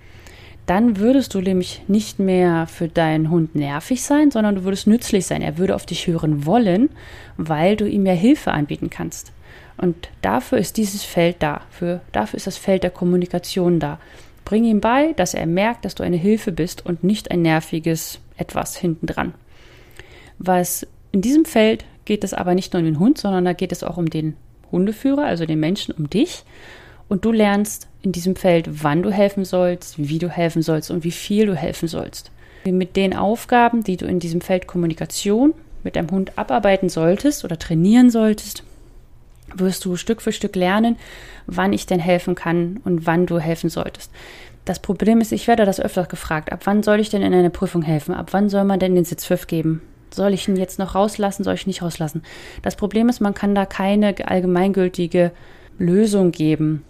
Dann 0.66 0.98
würdest 0.98 1.34
du 1.34 1.40
nämlich 1.40 1.82
nicht 1.88 2.18
mehr 2.18 2.66
für 2.66 2.88
deinen 2.88 3.30
Hund 3.30 3.54
nervig 3.54 4.02
sein, 4.02 4.30
sondern 4.30 4.54
du 4.54 4.64
würdest 4.64 4.86
nützlich 4.86 5.26
sein. 5.26 5.42
Er 5.42 5.58
würde 5.58 5.74
auf 5.74 5.86
dich 5.86 6.06
hören 6.06 6.46
wollen, 6.46 6.90
weil 7.36 7.76
du 7.76 7.88
ihm 7.88 8.06
ja 8.06 8.12
Hilfe 8.12 8.52
anbieten 8.52 8.90
kannst 8.90 9.32
Und 9.76 10.10
dafür 10.20 10.58
ist 10.58 10.76
dieses 10.76 11.02
Feld 11.02 11.36
da. 11.40 11.62
Für, 11.70 12.00
dafür 12.12 12.36
ist 12.36 12.46
das 12.46 12.56
Feld 12.56 12.82
der 12.82 12.90
Kommunikation 12.90 13.80
da. 13.80 13.98
Bring 14.44 14.64
ihm 14.64 14.80
bei, 14.80 15.12
dass 15.14 15.34
er 15.34 15.46
merkt, 15.46 15.84
dass 15.84 15.94
du 15.94 16.02
eine 16.02 16.16
Hilfe 16.16 16.52
bist 16.52 16.84
und 16.84 17.04
nicht 17.04 17.30
ein 17.30 17.42
nerviges 17.42 18.20
etwas 18.36 18.76
hintendran. 18.76 19.34
Was 20.38 20.86
in 21.12 21.20
diesem 21.20 21.44
Feld 21.44 21.84
geht 22.04 22.24
es 22.24 22.34
aber 22.34 22.54
nicht 22.54 22.72
nur 22.72 22.80
um 22.80 22.86
den 22.86 22.98
Hund, 22.98 23.18
sondern 23.18 23.44
da 23.44 23.52
geht 23.52 23.72
es 23.72 23.84
auch 23.84 23.96
um 23.96 24.10
den 24.10 24.36
Hundeführer, 24.70 25.24
also 25.24 25.46
den 25.46 25.60
Menschen, 25.60 25.94
um 25.94 26.10
dich. 26.10 26.44
Und 27.08 27.24
du 27.24 27.32
lernst 27.32 27.88
in 28.02 28.12
diesem 28.12 28.36
Feld, 28.36 28.82
wann 28.82 29.02
du 29.02 29.10
helfen 29.10 29.44
sollst, 29.44 29.98
wie 29.98 30.18
du 30.18 30.28
helfen 30.28 30.62
sollst 30.62 30.90
und 30.90 31.04
wie 31.04 31.10
viel 31.10 31.46
du 31.46 31.54
helfen 31.54 31.86
sollst. 31.86 32.30
Mit 32.64 32.96
den 32.96 33.14
Aufgaben, 33.14 33.84
die 33.84 33.96
du 33.96 34.06
in 34.06 34.18
diesem 34.18 34.40
Feld 34.40 34.66
Kommunikation 34.66 35.54
mit 35.84 35.96
deinem 35.96 36.10
Hund 36.10 36.38
abarbeiten 36.38 36.88
solltest 36.88 37.44
oder 37.44 37.58
trainieren 37.58 38.10
solltest, 38.10 38.64
wirst 39.54 39.84
du 39.84 39.96
Stück 39.96 40.22
für 40.22 40.32
Stück 40.32 40.56
lernen, 40.56 40.96
wann 41.46 41.72
ich 41.72 41.86
denn 41.86 42.00
helfen 42.00 42.34
kann 42.34 42.80
und 42.84 43.06
wann 43.06 43.26
du 43.26 43.38
helfen 43.38 43.70
solltest. 43.70 44.10
Das 44.64 44.78
Problem 44.78 45.20
ist, 45.20 45.32
ich 45.32 45.48
werde 45.48 45.64
das 45.64 45.80
öfter 45.80 46.04
gefragt, 46.04 46.52
ab 46.52 46.60
wann 46.64 46.82
soll 46.82 47.00
ich 47.00 47.10
denn 47.10 47.22
in 47.22 47.34
einer 47.34 47.50
Prüfung 47.50 47.82
helfen? 47.82 48.14
Ab 48.14 48.28
wann 48.32 48.48
soll 48.48 48.64
man 48.64 48.78
denn 48.78 48.94
den 48.94 49.04
Sitzpfiff 49.04 49.46
geben? 49.46 49.82
Soll 50.14 50.34
ich 50.34 50.46
ihn 50.46 50.56
jetzt 50.56 50.78
noch 50.78 50.94
rauslassen? 50.94 51.42
Soll 51.42 51.54
ich 51.54 51.66
ihn 51.66 51.70
nicht 51.70 51.82
rauslassen? 51.82 52.22
Das 52.62 52.76
Problem 52.76 53.08
ist, 53.08 53.20
man 53.20 53.34
kann 53.34 53.54
da 53.54 53.66
keine 53.66 54.14
allgemeingültige 54.24 55.32
Lösung 55.78 56.30
geben. 56.30 56.84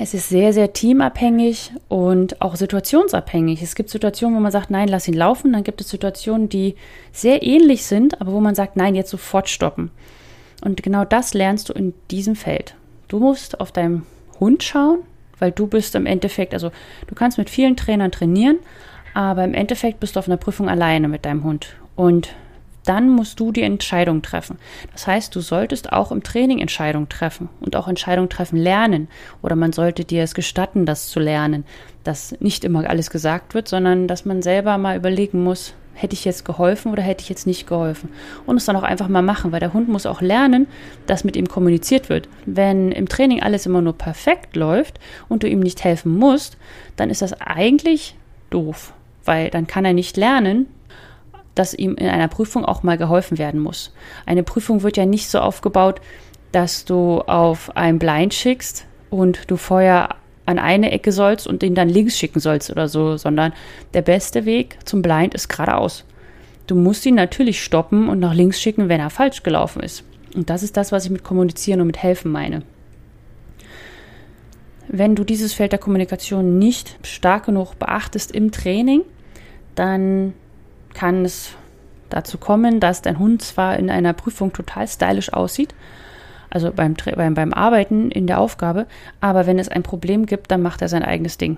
Es 0.00 0.14
ist 0.14 0.28
sehr, 0.28 0.52
sehr 0.52 0.72
teamabhängig 0.72 1.72
und 1.88 2.40
auch 2.40 2.54
situationsabhängig. 2.54 3.62
Es 3.62 3.74
gibt 3.74 3.90
Situationen, 3.90 4.36
wo 4.36 4.40
man 4.40 4.52
sagt, 4.52 4.70
nein, 4.70 4.86
lass 4.86 5.08
ihn 5.08 5.14
laufen. 5.14 5.52
Dann 5.52 5.64
gibt 5.64 5.80
es 5.80 5.88
Situationen, 5.88 6.48
die 6.48 6.76
sehr 7.12 7.42
ähnlich 7.42 7.84
sind, 7.84 8.20
aber 8.20 8.32
wo 8.32 8.40
man 8.40 8.54
sagt, 8.54 8.76
nein, 8.76 8.94
jetzt 8.94 9.10
sofort 9.10 9.48
stoppen. 9.48 9.90
Und 10.62 10.82
genau 10.82 11.04
das 11.04 11.34
lernst 11.34 11.68
du 11.68 11.72
in 11.72 11.94
diesem 12.10 12.36
Feld. 12.36 12.74
Du 13.08 13.18
musst 13.18 13.60
auf 13.60 13.72
deinem 13.72 14.04
Hund 14.40 14.62
schauen, 14.62 15.00
weil 15.38 15.52
du 15.52 15.66
bist 15.66 15.94
im 15.94 16.06
Endeffekt, 16.06 16.52
also 16.52 16.70
du 17.06 17.14
kannst 17.14 17.38
mit 17.38 17.48
vielen 17.50 17.76
Trainern 17.76 18.12
trainieren, 18.12 18.58
aber 19.14 19.44
im 19.44 19.54
Endeffekt 19.54 20.00
bist 20.00 20.16
du 20.16 20.20
auf 20.20 20.28
einer 20.28 20.36
Prüfung 20.36 20.68
alleine 20.68 21.08
mit 21.08 21.24
deinem 21.24 21.44
Hund. 21.44 21.76
Und 21.96 22.34
dann 22.88 23.10
musst 23.10 23.38
du 23.38 23.52
die 23.52 23.62
Entscheidung 23.62 24.22
treffen. 24.22 24.58
Das 24.92 25.06
heißt, 25.06 25.34
du 25.34 25.40
solltest 25.40 25.92
auch 25.92 26.10
im 26.10 26.22
Training 26.22 26.58
Entscheidungen 26.58 27.08
treffen 27.08 27.48
und 27.60 27.76
auch 27.76 27.86
Entscheidungen 27.86 28.30
treffen 28.30 28.56
lernen. 28.56 29.08
Oder 29.42 29.56
man 29.56 29.72
sollte 29.72 30.04
dir 30.04 30.22
es 30.22 30.34
gestatten, 30.34 30.86
das 30.86 31.08
zu 31.08 31.20
lernen, 31.20 31.64
dass 32.04 32.34
nicht 32.40 32.64
immer 32.64 32.88
alles 32.88 33.10
gesagt 33.10 33.54
wird, 33.54 33.68
sondern 33.68 34.08
dass 34.08 34.24
man 34.24 34.40
selber 34.40 34.78
mal 34.78 34.96
überlegen 34.96 35.44
muss, 35.44 35.74
hätte 35.92 36.14
ich 36.14 36.24
jetzt 36.24 36.44
geholfen 36.44 36.92
oder 36.92 37.02
hätte 37.02 37.22
ich 37.22 37.28
jetzt 37.28 37.46
nicht 37.46 37.66
geholfen? 37.66 38.08
Und 38.46 38.56
es 38.56 38.64
dann 38.64 38.76
auch 38.76 38.84
einfach 38.84 39.08
mal 39.08 39.22
machen, 39.22 39.52
weil 39.52 39.60
der 39.60 39.74
Hund 39.74 39.88
muss 39.88 40.06
auch 40.06 40.22
lernen, 40.22 40.66
dass 41.06 41.24
mit 41.24 41.36
ihm 41.36 41.48
kommuniziert 41.48 42.08
wird. 42.08 42.28
Wenn 42.46 42.92
im 42.92 43.08
Training 43.08 43.42
alles 43.42 43.66
immer 43.66 43.82
nur 43.82 43.98
perfekt 43.98 44.56
läuft 44.56 44.98
und 45.28 45.42
du 45.42 45.48
ihm 45.48 45.60
nicht 45.60 45.84
helfen 45.84 46.16
musst, 46.16 46.56
dann 46.96 47.10
ist 47.10 47.20
das 47.20 47.38
eigentlich 47.40 48.16
doof, 48.48 48.94
weil 49.24 49.50
dann 49.50 49.66
kann 49.66 49.84
er 49.84 49.92
nicht 49.92 50.16
lernen, 50.16 50.68
dass 51.58 51.74
ihm 51.74 51.94
in 51.96 52.08
einer 52.08 52.28
Prüfung 52.28 52.64
auch 52.64 52.82
mal 52.82 52.96
geholfen 52.96 53.38
werden 53.38 53.60
muss. 53.60 53.92
Eine 54.26 54.42
Prüfung 54.42 54.82
wird 54.82 54.96
ja 54.96 55.06
nicht 55.06 55.28
so 55.28 55.40
aufgebaut, 55.40 56.00
dass 56.52 56.84
du 56.84 57.20
auf 57.20 57.76
ein 57.76 57.98
Blind 57.98 58.32
schickst 58.32 58.86
und 59.10 59.50
du 59.50 59.56
vorher 59.56 60.16
an 60.46 60.58
eine 60.58 60.92
Ecke 60.92 61.12
sollst 61.12 61.46
und 61.46 61.62
ihn 61.62 61.74
dann 61.74 61.88
links 61.88 62.16
schicken 62.16 62.40
sollst 62.40 62.70
oder 62.70 62.88
so, 62.88 63.16
sondern 63.16 63.52
der 63.92 64.02
beste 64.02 64.46
Weg 64.46 64.78
zum 64.84 65.02
Blind 65.02 65.34
ist 65.34 65.48
geradeaus. 65.48 66.04
Du 66.66 66.74
musst 66.74 67.04
ihn 67.06 67.14
natürlich 67.14 67.62
stoppen 67.62 68.08
und 68.08 68.18
nach 68.18 68.34
links 68.34 68.60
schicken, 68.60 68.88
wenn 68.88 69.00
er 69.00 69.10
falsch 69.10 69.42
gelaufen 69.42 69.82
ist. 69.82 70.04
Und 70.34 70.50
das 70.50 70.62
ist 70.62 70.76
das, 70.76 70.92
was 70.92 71.04
ich 71.04 71.10
mit 71.10 71.24
kommunizieren 71.24 71.80
und 71.80 71.86
mit 71.86 72.02
helfen 72.02 72.30
meine. 72.30 72.62
Wenn 74.86 75.14
du 75.14 75.24
dieses 75.24 75.52
Feld 75.52 75.72
der 75.72 75.78
Kommunikation 75.78 76.58
nicht 76.58 76.98
stark 77.02 77.46
genug 77.46 77.78
beachtest 77.78 78.32
im 78.32 78.52
Training, 78.52 79.02
dann 79.74 80.32
kann 80.98 81.24
es 81.24 81.50
dazu 82.10 82.38
kommen, 82.38 82.80
dass 82.80 83.02
dein 83.02 83.20
Hund 83.20 83.40
zwar 83.40 83.76
in 83.76 83.88
einer 83.88 84.14
Prüfung 84.14 84.52
total 84.52 84.88
stylisch 84.88 85.32
aussieht, 85.32 85.72
also 86.50 86.72
beim, 86.72 86.94
beim, 87.14 87.34
beim 87.34 87.52
Arbeiten 87.52 88.10
in 88.10 88.26
der 88.26 88.40
Aufgabe, 88.40 88.86
aber 89.20 89.46
wenn 89.46 89.60
es 89.60 89.68
ein 89.68 89.84
Problem 89.84 90.26
gibt, 90.26 90.50
dann 90.50 90.60
macht 90.60 90.82
er 90.82 90.88
sein 90.88 91.04
eigenes 91.04 91.38
Ding. 91.38 91.56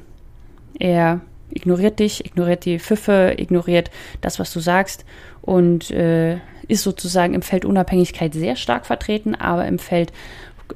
Er 0.79 1.21
ignoriert 1.49 2.01
dich, 2.01 2.27
ignoriert 2.27 2.67
die 2.67 2.79
Pfiffe, 2.79 3.35
ignoriert 3.39 3.91
das, 4.21 4.39
was 4.39 4.53
du 4.53 4.61
sagst 4.61 5.07
und 5.41 5.91
äh, 5.91 6.37
ist 6.69 6.83
sozusagen 6.83 7.33
im 7.33 7.43
Feld 7.43 7.65
Unabhängigkeit 7.65 8.35
sehr 8.35 8.57
stark 8.57 8.85
vertreten, 8.85 9.35
aber 9.35 9.67
im 9.67 9.79
Feld 9.79 10.13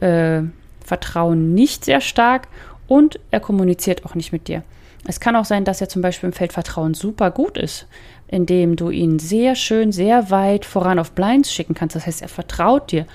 äh, 0.01 0.41
Vertrauen 0.83 1.53
nicht 1.53 1.85
sehr 1.85 2.01
stark 2.01 2.49
und 2.89 3.21
er 3.31 3.41
kommuniziert 3.41 4.07
auch 4.07 4.15
nicht 4.15 4.33
mit 4.33 4.49
dir. 4.49 4.63
Es 5.07 5.21
kann 5.21 5.37
auch 5.37 5.45
sein, 5.45 5.65
dass 5.65 5.81
er 5.81 5.89
zum 5.89 6.03
Beispiel 6.03 6.29
im 6.29 6.33
Feld 6.33 6.53
Vertrauen 6.53 6.95
super 6.95 7.31
gut 7.31 7.59
ist, 7.59 7.87
indem 8.35 8.75
du 8.75 8.91
ihn 8.91 9.21
sehr 9.21 9.55
schön, 9.55 9.93
sehr 9.93 10.29
weit 10.29 10.65
voran 10.65 10.99
auf 10.99 11.13
Blinds 11.13 11.53
schicken 11.53 11.75
kannst. 11.75 11.95
Das 11.95 12.05
heißt, 12.05 12.21
er 12.21 12.29
vertraut 12.29 12.91
dir. 12.91 13.07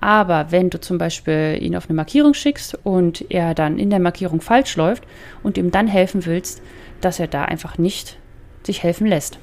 Aber 0.00 0.52
wenn 0.52 0.70
du 0.70 0.80
zum 0.80 0.98
Beispiel 0.98 1.58
ihn 1.60 1.74
auf 1.74 1.86
eine 1.86 1.96
Markierung 1.96 2.32
schickst 2.32 2.78
und 2.84 3.28
er 3.28 3.54
dann 3.54 3.80
in 3.80 3.90
der 3.90 3.98
Markierung 3.98 4.40
falsch 4.40 4.76
läuft 4.76 5.02
und 5.42 5.58
ihm 5.58 5.72
dann 5.72 5.88
helfen 5.88 6.26
willst, 6.26 6.62
dass 7.00 7.18
er 7.18 7.26
da 7.26 7.44
einfach 7.44 7.76
nicht 7.76 8.18
sich 8.62 8.84
helfen 8.84 9.08
lässt. 9.08 9.40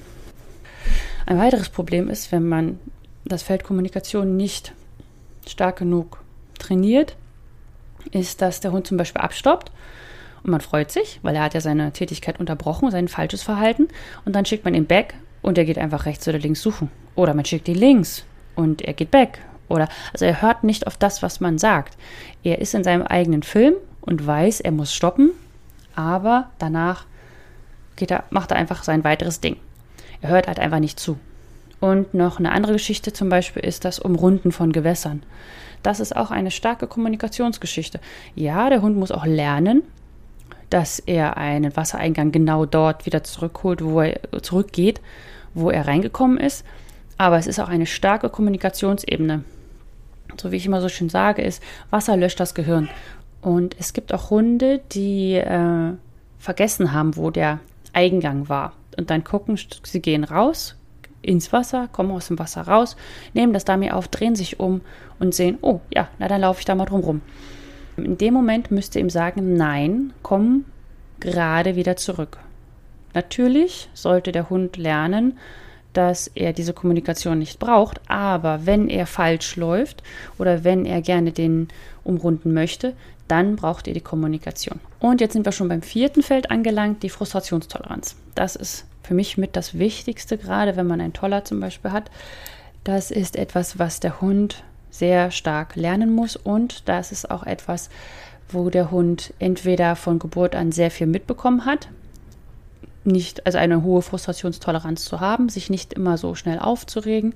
Ein 1.25 1.37
weiteres 1.37 1.67
Problem 1.67 2.07
ist, 2.07 2.31
wenn 2.31 2.47
man 2.47 2.79
das 3.25 3.43
Feld 3.43 3.65
Kommunikation 3.65 4.37
nicht 4.37 4.71
stark 5.45 5.79
genug 5.79 6.21
trainiert, 6.59 7.17
ist, 8.11 8.41
dass 8.41 8.61
der 8.61 8.71
Hund 8.71 8.87
zum 8.87 8.95
Beispiel 8.95 9.21
abstoppt 9.21 9.69
und 10.45 10.51
man 10.51 10.61
freut 10.61 10.91
sich, 10.91 11.19
weil 11.23 11.35
er 11.35 11.41
hat 11.41 11.55
ja 11.55 11.59
seine 11.59 11.91
Tätigkeit 11.91 12.39
unterbrochen, 12.39 12.91
sein 12.91 13.07
falsches 13.07 13.41
Verhalten. 13.41 13.87
Und 14.25 14.35
dann 14.35 14.45
schickt 14.45 14.63
man 14.63 14.75
ihn 14.75 14.85
back 14.85 15.15
und 15.45 15.59
er 15.59 15.65
geht 15.65 15.77
einfach 15.77 16.07
rechts 16.07 16.27
oder 16.27 16.39
links 16.39 16.61
suchen. 16.61 16.89
Oder 17.13 17.35
man 17.35 17.45
schickt 17.45 17.67
ihn 17.67 17.75
links 17.75 18.25
und 18.55 18.81
er 18.81 18.93
geht 18.93 19.11
back. 19.11 19.39
Oder 19.67 19.87
also 20.11 20.25
er 20.25 20.41
hört 20.41 20.63
nicht 20.63 20.87
auf 20.87 20.97
das, 20.97 21.21
was 21.21 21.39
man 21.39 21.59
sagt. 21.59 21.97
Er 22.43 22.59
ist 22.59 22.73
in 22.73 22.83
seinem 22.83 23.03
eigenen 23.03 23.43
Film 23.43 23.75
und 24.01 24.25
weiß, 24.25 24.61
er 24.61 24.71
muss 24.71 24.91
stoppen, 24.91 25.31
aber 25.95 26.49
danach 26.57 27.05
er, 27.99 28.23
macht 28.31 28.51
er 28.51 28.57
einfach 28.57 28.83
sein 28.83 29.03
weiteres 29.03 29.39
Ding. 29.39 29.57
Er 30.21 30.29
hört 30.29 30.47
halt 30.47 30.59
einfach 30.59 30.79
nicht 30.79 30.99
zu. 30.99 31.19
Und 31.79 32.15
noch 32.15 32.39
eine 32.39 32.51
andere 32.51 32.73
Geschichte 32.73 33.13
zum 33.13 33.29
Beispiel 33.29 33.63
ist 33.63 33.85
das 33.85 33.99
Umrunden 33.99 34.51
von 34.51 34.71
Gewässern. 34.71 35.21
Das 35.83 35.99
ist 35.99 36.15
auch 36.15 36.31
eine 36.31 36.49
starke 36.49 36.87
Kommunikationsgeschichte. 36.87 37.99
Ja, 38.33 38.69
der 38.69 38.81
Hund 38.81 38.97
muss 38.97 39.11
auch 39.11 39.25
lernen, 39.25 39.83
dass 40.71 40.97
er 40.97 41.37
einen 41.37 41.77
Wassereingang 41.77 42.31
genau 42.31 42.65
dort 42.65 43.05
wieder 43.05 43.23
zurückholt, 43.23 43.83
wo 43.83 44.01
er 44.01 44.19
zurückgeht, 44.41 45.01
wo 45.55 45.71
er 45.71 45.87
reingekommen 45.87 46.37
ist. 46.37 46.63
Aber 47.17 47.37
es 47.37 47.47
ist 47.47 47.59
auch 47.59 47.69
eine 47.69 47.85
starke 47.85 48.29
Kommunikationsebene. 48.29 49.43
So 50.39 50.51
wie 50.51 50.57
ich 50.57 50.65
immer 50.65 50.81
so 50.81 50.89
schön 50.89 51.09
sage, 51.09 51.41
ist, 51.41 51.63
Wasser 51.89 52.17
löscht 52.17 52.39
das 52.39 52.53
Gehirn. 52.53 52.89
Und 53.41 53.75
es 53.79 53.93
gibt 53.93 54.13
auch 54.13 54.29
Hunde, 54.29 54.81
die 54.91 55.33
äh, 55.33 55.93
vergessen 56.37 56.91
haben, 56.91 57.15
wo 57.15 57.31
der 57.31 57.59
Eingang 57.93 58.49
war. 58.49 58.73
Und 58.97 59.09
dann 59.09 59.23
gucken, 59.23 59.57
sie 59.83 60.01
gehen 60.01 60.23
raus 60.23 60.75
ins 61.21 61.51
Wasser, 61.51 61.87
kommen 61.91 62.11
aus 62.11 62.27
dem 62.27 62.39
Wasser 62.39 62.61
raus, 62.61 62.95
nehmen 63.33 63.53
das 63.53 63.65
Dummy 63.65 63.91
auf, 63.91 64.07
drehen 64.07 64.35
sich 64.35 64.59
um 64.59 64.81
und 65.19 65.33
sehen, 65.33 65.57
oh 65.61 65.81
ja, 65.93 66.07
na 66.19 66.27
dann 66.27 66.41
laufe 66.41 66.59
ich 66.59 66.65
da 66.65 66.75
mal 66.75 66.85
drum 66.85 67.01
rum. 67.01 67.21
In 67.97 68.17
dem 68.17 68.33
Moment 68.33 68.71
müsst 68.71 68.95
ihr 68.95 69.01
ihm 69.01 69.09
sagen, 69.09 69.55
nein, 69.55 70.13
komm 70.21 70.65
gerade 71.19 71.75
wieder 71.75 71.95
zurück. 71.95 72.37
Natürlich 73.15 73.89
sollte 73.93 74.31
der 74.31 74.49
Hund 74.49 74.77
lernen, 74.77 75.39
dass 75.93 76.27
er 76.27 76.51
diese 76.51 76.73
Kommunikation 76.73 77.39
nicht 77.39 77.59
braucht, 77.59 78.01
aber 78.07 78.65
wenn 78.65 78.89
er 78.89 79.05
falsch 79.07 79.55
läuft 79.55 80.03
oder 80.37 80.65
wenn 80.65 80.85
er 80.85 81.01
gerne 81.01 81.31
den 81.31 81.69
umrunden 82.03 82.53
möchte, 82.53 82.93
dann 83.29 83.55
braucht 83.55 83.87
ihr 83.87 83.93
die 83.93 84.01
Kommunikation. 84.01 84.81
Und 84.99 85.21
jetzt 85.21 85.33
sind 85.33 85.45
wir 85.45 85.53
schon 85.53 85.69
beim 85.69 85.81
vierten 85.81 86.21
Feld 86.21 86.51
angelangt, 86.51 87.01
die 87.03 87.09
Frustrationstoleranz. 87.09 88.17
Das 88.35 88.57
ist 88.57 88.85
für 89.01 89.13
mich 89.13 89.37
mit 89.37 89.55
das 89.55 89.79
Wichtigste, 89.79 90.37
gerade 90.37 90.75
wenn 90.75 90.85
man 90.85 90.99
einen 90.99 91.13
Toller 91.13 91.45
zum 91.45 91.61
Beispiel 91.61 91.91
hat. 91.91 92.11
Das 92.83 93.11
ist 93.11 93.37
etwas, 93.37 93.79
was 93.79 94.01
der 94.01 94.19
Hund 94.19 94.63
sehr 94.89 95.31
stark 95.31 95.75
lernen 95.75 96.13
muss. 96.13 96.35
Und 96.35 96.87
das 96.89 97.11
ist 97.11 97.31
auch 97.31 97.43
etwas, 97.43 97.89
wo 98.49 98.69
der 98.69 98.91
Hund 98.91 99.33
entweder 99.39 99.95
von 99.95 100.19
Geburt 100.19 100.55
an 100.55 100.71
sehr 100.71 100.91
viel 100.91 101.07
mitbekommen 101.07 101.65
hat, 101.65 101.87
nicht, 103.05 103.45
also 103.45 103.57
eine 103.57 103.83
hohe 103.83 104.01
Frustrationstoleranz 104.01 105.05
zu 105.05 105.19
haben, 105.19 105.49
sich 105.49 105.69
nicht 105.69 105.93
immer 105.93 106.17
so 106.17 106.35
schnell 106.35 106.59
aufzuregen 106.59 107.33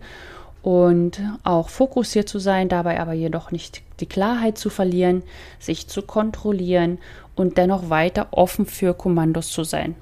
und 0.62 1.22
auch 1.44 1.70
fokussiert 1.70 2.28
zu 2.28 2.40
sein, 2.40 2.70
dabei 2.70 3.00
aber 3.00 3.14
jedoch 3.14 3.52
nicht 3.52 3.82
die 4.00 4.06
Klarheit 4.06 4.58
zu 4.58 4.70
verlieren, 4.70 5.24
sich 5.60 5.88
zu 5.88 6.02
kontrollieren 6.02 7.00
und 7.36 7.58
dennoch 7.58 7.90
weiter 7.90 8.28
offen 8.32 8.66
für 8.66 8.94
Kommandos 8.94 9.52
zu 9.52 9.64
sein. 9.64 9.96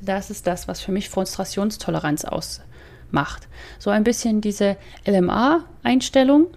Das 0.00 0.30
ist 0.30 0.46
das, 0.46 0.68
was 0.68 0.80
für 0.80 0.92
mich 0.92 1.08
Frustrationstoleranz 1.08 2.26
ausmacht. 2.26 3.48
So 3.78 3.90
ein 3.90 4.04
bisschen 4.04 4.42
diese 4.42 4.76
LMA-Einstellung, 5.06 6.48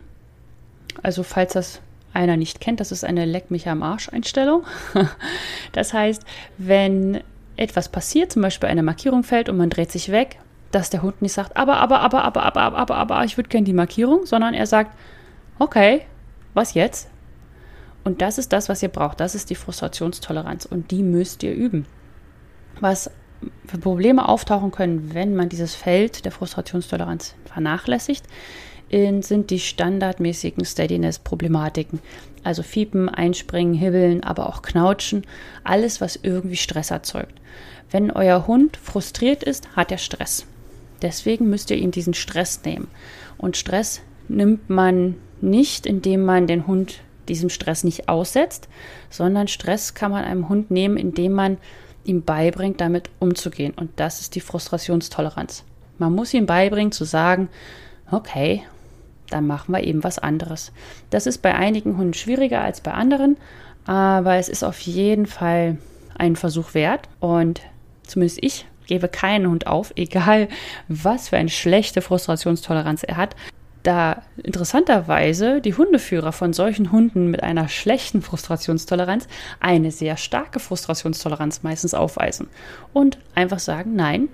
also 1.01 1.23
falls 1.23 1.53
das 1.53 1.79
einer 2.13 2.35
nicht 2.35 2.59
kennt, 2.59 2.79
das 2.79 2.91
ist 2.91 3.05
eine 3.05 3.25
Leck 3.25 3.51
mich 3.51 3.69
am 3.69 3.83
Arsch 3.83 4.09
Einstellung. 4.09 4.65
das 5.71 5.93
heißt, 5.93 6.23
wenn 6.57 7.21
etwas 7.57 7.89
passiert, 7.89 8.31
zum 8.31 8.41
Beispiel 8.41 8.69
eine 8.69 8.83
Markierung 8.83 9.23
fällt 9.23 9.49
und 9.49 9.57
man 9.57 9.69
dreht 9.69 9.91
sich 9.91 10.11
weg, 10.11 10.39
dass 10.71 10.89
der 10.89 11.01
Hund 11.01 11.21
nicht 11.21 11.33
sagt, 11.33 11.57
aber, 11.57 11.77
aber, 11.77 12.01
aber, 12.01 12.23
aber, 12.23 12.43
aber, 12.43 12.61
aber, 12.61 12.77
aber, 12.77 12.95
aber, 12.95 13.25
ich 13.25 13.37
würde 13.37 13.49
gerne 13.49 13.65
die 13.65 13.73
Markierung, 13.73 14.25
sondern 14.25 14.53
er 14.53 14.67
sagt, 14.67 14.91
okay, 15.59 16.01
was 16.53 16.73
jetzt? 16.73 17.09
Und 18.03 18.21
das 18.21 18.37
ist 18.37 18.53
das, 18.53 18.69
was 18.69 18.81
ihr 18.81 18.89
braucht. 18.89 19.19
Das 19.19 19.35
ist 19.35 19.49
die 19.49 19.55
Frustrationstoleranz 19.55 20.65
und 20.65 20.91
die 20.91 21.03
müsst 21.03 21.43
ihr 21.43 21.53
üben. 21.53 21.85
Was 22.79 23.11
für 23.65 23.77
Probleme 23.77 24.27
auftauchen 24.27 24.71
können, 24.71 25.13
wenn 25.13 25.35
man 25.35 25.49
dieses 25.49 25.75
Feld 25.75 26.25
der 26.25 26.31
Frustrationstoleranz 26.31 27.35
vernachlässigt, 27.45 28.25
sind 28.89 29.49
die 29.49 29.59
standardmäßigen 29.59 30.63
Steadiness-Problematiken. 30.63 31.99
Also 32.43 32.63
Fiepen, 32.63 33.09
Einspringen, 33.09 33.73
Hibbeln, 33.73 34.23
aber 34.23 34.47
auch 34.47 34.61
Knautschen. 34.61 35.25
Alles, 35.65 35.99
was 35.99 36.17
irgendwie 36.21 36.55
Stress 36.55 36.91
erzeugt. 36.91 37.33
Wenn 37.91 38.11
euer 38.11 38.47
Hund 38.47 38.77
frustriert 38.77 39.43
ist, 39.43 39.75
hat 39.75 39.91
er 39.91 39.97
Stress. 39.97 40.45
Deswegen 41.01 41.49
müsst 41.49 41.69
ihr 41.69 41.77
ihm 41.77 41.91
diesen 41.91 42.13
Stress 42.13 42.63
nehmen. 42.63 42.87
Und 43.37 43.57
Stress 43.57 44.01
nimmt 44.29 44.69
man 44.69 45.15
nicht, 45.41 45.85
indem 45.85 46.23
man 46.23 46.47
den 46.47 46.65
Hund 46.65 47.01
diesem 47.27 47.49
Stress 47.49 47.83
nicht 47.83 48.07
aussetzt, 48.07 48.69
sondern 49.09 49.49
Stress 49.49 49.93
kann 49.93 50.11
man 50.11 50.23
einem 50.23 50.47
Hund 50.47 50.71
nehmen, 50.71 50.95
indem 50.95 51.33
man 51.33 51.57
ihm 52.07 52.23
beibringt, 52.23 52.81
damit 52.81 53.09
umzugehen. 53.19 53.73
Und 53.75 53.91
das 53.97 54.21
ist 54.21 54.35
die 54.35 54.41
Frustrationstoleranz. 54.41 55.63
Man 55.97 56.13
muss 56.13 56.33
ihm 56.33 56.45
beibringen 56.45 56.91
zu 56.91 57.05
sagen, 57.05 57.49
okay, 58.11 58.63
dann 59.29 59.47
machen 59.47 59.73
wir 59.73 59.83
eben 59.83 60.03
was 60.03 60.19
anderes. 60.19 60.71
Das 61.09 61.27
ist 61.27 61.41
bei 61.41 61.53
einigen 61.53 61.97
Hunden 61.97 62.13
schwieriger 62.13 62.61
als 62.61 62.81
bei 62.81 62.93
anderen, 62.93 63.37
aber 63.85 64.35
es 64.35 64.49
ist 64.49 64.63
auf 64.63 64.79
jeden 64.79 65.25
Fall 65.25 65.77
ein 66.17 66.35
Versuch 66.35 66.73
wert. 66.73 67.09
Und 67.19 67.61
zumindest 68.03 68.39
ich 68.41 68.65
gebe 68.85 69.07
keinen 69.07 69.49
Hund 69.49 69.67
auf, 69.67 69.93
egal 69.95 70.47
was 70.87 71.29
für 71.29 71.37
eine 71.37 71.49
schlechte 71.49 72.01
Frustrationstoleranz 72.01 73.03
er 73.03 73.17
hat. 73.17 73.35
Da 73.87 74.23
interessanterweise 74.43 75.61
die 75.61 75.73
Hundeführer 75.73 76.33
von 76.33 76.51
solchen 76.51 76.91
Hunden 76.91 77.31
mit 77.31 77.41
einer 77.41 77.69
schlechten 77.69 78.21
Frustrationstoleranz 78.21 79.29
eine 79.61 79.91
sehr 79.91 80.17
starke 80.17 80.59
Frustrationstoleranz 80.59 81.63
meistens 81.63 81.93
aufweisen 81.93 82.49
und 82.91 83.17
einfach 83.33 83.59
sagen, 83.59 83.95
nein, 83.95 84.27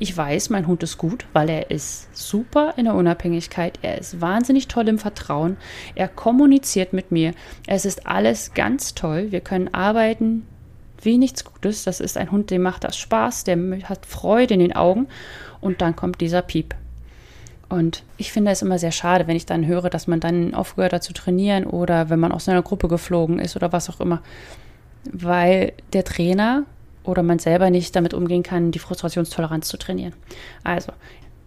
ich 0.00 0.14
weiß, 0.14 0.50
mein 0.50 0.66
Hund 0.66 0.82
ist 0.82 0.98
gut, 0.98 1.24
weil 1.32 1.48
er 1.48 1.70
ist 1.70 2.14
super 2.14 2.74
in 2.76 2.84
der 2.84 2.94
Unabhängigkeit. 2.94 3.78
Er 3.80 3.96
ist 3.96 4.20
wahnsinnig 4.20 4.68
toll 4.68 4.86
im 4.86 4.98
Vertrauen. 4.98 5.56
Er 5.94 6.08
kommuniziert 6.08 6.92
mit 6.92 7.10
mir. 7.10 7.32
Es 7.66 7.86
ist 7.86 8.06
alles 8.06 8.52
ganz 8.52 8.94
toll. 8.94 9.32
Wir 9.32 9.40
können 9.40 9.72
arbeiten 9.72 10.46
wie 11.00 11.16
nichts 11.16 11.46
Gutes. 11.46 11.84
Das 11.84 12.00
ist 12.00 12.18
ein 12.18 12.30
Hund, 12.30 12.50
dem 12.50 12.60
macht 12.60 12.84
das 12.84 12.98
Spaß, 12.98 13.44
der 13.44 13.56
hat 13.84 14.04
Freude 14.04 14.52
in 14.52 14.60
den 14.60 14.76
Augen. 14.76 15.08
Und 15.62 15.80
dann 15.80 15.96
kommt 15.96 16.20
dieser 16.20 16.42
Piep. 16.42 16.74
Und 17.70 18.02
ich 18.18 18.32
finde 18.32 18.50
es 18.50 18.62
immer 18.62 18.78
sehr 18.78 18.90
schade, 18.90 19.28
wenn 19.28 19.36
ich 19.36 19.46
dann 19.46 19.64
höre, 19.64 19.88
dass 19.90 20.08
man 20.08 20.18
dann 20.18 20.54
aufgehört 20.54 20.92
hat 20.92 21.04
zu 21.04 21.12
trainieren 21.12 21.64
oder 21.64 22.10
wenn 22.10 22.18
man 22.18 22.32
aus 22.32 22.48
einer 22.48 22.62
Gruppe 22.62 22.88
geflogen 22.88 23.38
ist 23.38 23.54
oder 23.56 23.72
was 23.72 23.88
auch 23.88 24.00
immer. 24.00 24.20
Weil 25.04 25.72
der 25.92 26.04
Trainer 26.04 26.64
oder 27.04 27.22
man 27.22 27.38
selber 27.38 27.70
nicht 27.70 27.94
damit 27.94 28.12
umgehen 28.12 28.42
kann, 28.42 28.72
die 28.72 28.80
Frustrationstoleranz 28.80 29.68
zu 29.68 29.78
trainieren. 29.78 30.14
Also, 30.64 30.92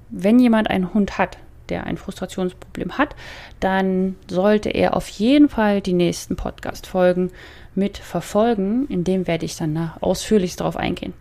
wenn 0.10 0.40
jemand 0.40 0.70
einen 0.70 0.94
Hund 0.94 1.18
hat, 1.18 1.38
der 1.68 1.86
ein 1.86 1.98
Frustrationsproblem 1.98 2.98
hat, 2.98 3.16
dann 3.60 4.16
sollte 4.30 4.70
er 4.70 4.96
auf 4.96 5.10
jeden 5.10 5.50
Fall 5.50 5.82
die 5.82 5.94
nächsten 5.94 6.38
Podcast-Folgen 6.38 7.32
mit 7.76 7.98
verfolgen. 7.98 8.88
In 8.88 9.04
dem 9.04 9.28
werde 9.28 9.46
ich 9.46 9.58
dann 9.58 9.92
ausführlich 10.00 10.56
darauf 10.56 10.78
eingehen. 10.78 11.14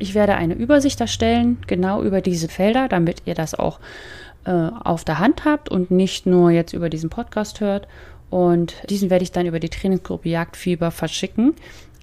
Ich 0.00 0.14
werde 0.14 0.34
eine 0.34 0.54
Übersicht 0.54 1.00
erstellen, 1.00 1.58
genau 1.66 2.02
über 2.02 2.20
diese 2.22 2.48
Felder, 2.48 2.88
damit 2.88 3.22
ihr 3.26 3.34
das 3.34 3.54
auch 3.54 3.78
äh, 4.46 4.50
auf 4.50 5.04
der 5.04 5.18
Hand 5.18 5.44
habt 5.44 5.68
und 5.68 5.90
nicht 5.90 6.24
nur 6.24 6.50
jetzt 6.50 6.72
über 6.72 6.88
diesen 6.88 7.10
Podcast 7.10 7.60
hört. 7.60 7.86
Und 8.30 8.76
diesen 8.88 9.10
werde 9.10 9.24
ich 9.24 9.32
dann 9.32 9.44
über 9.44 9.60
die 9.60 9.68
Trainingsgruppe 9.68 10.30
Jagdfieber 10.30 10.90
verschicken. 10.90 11.52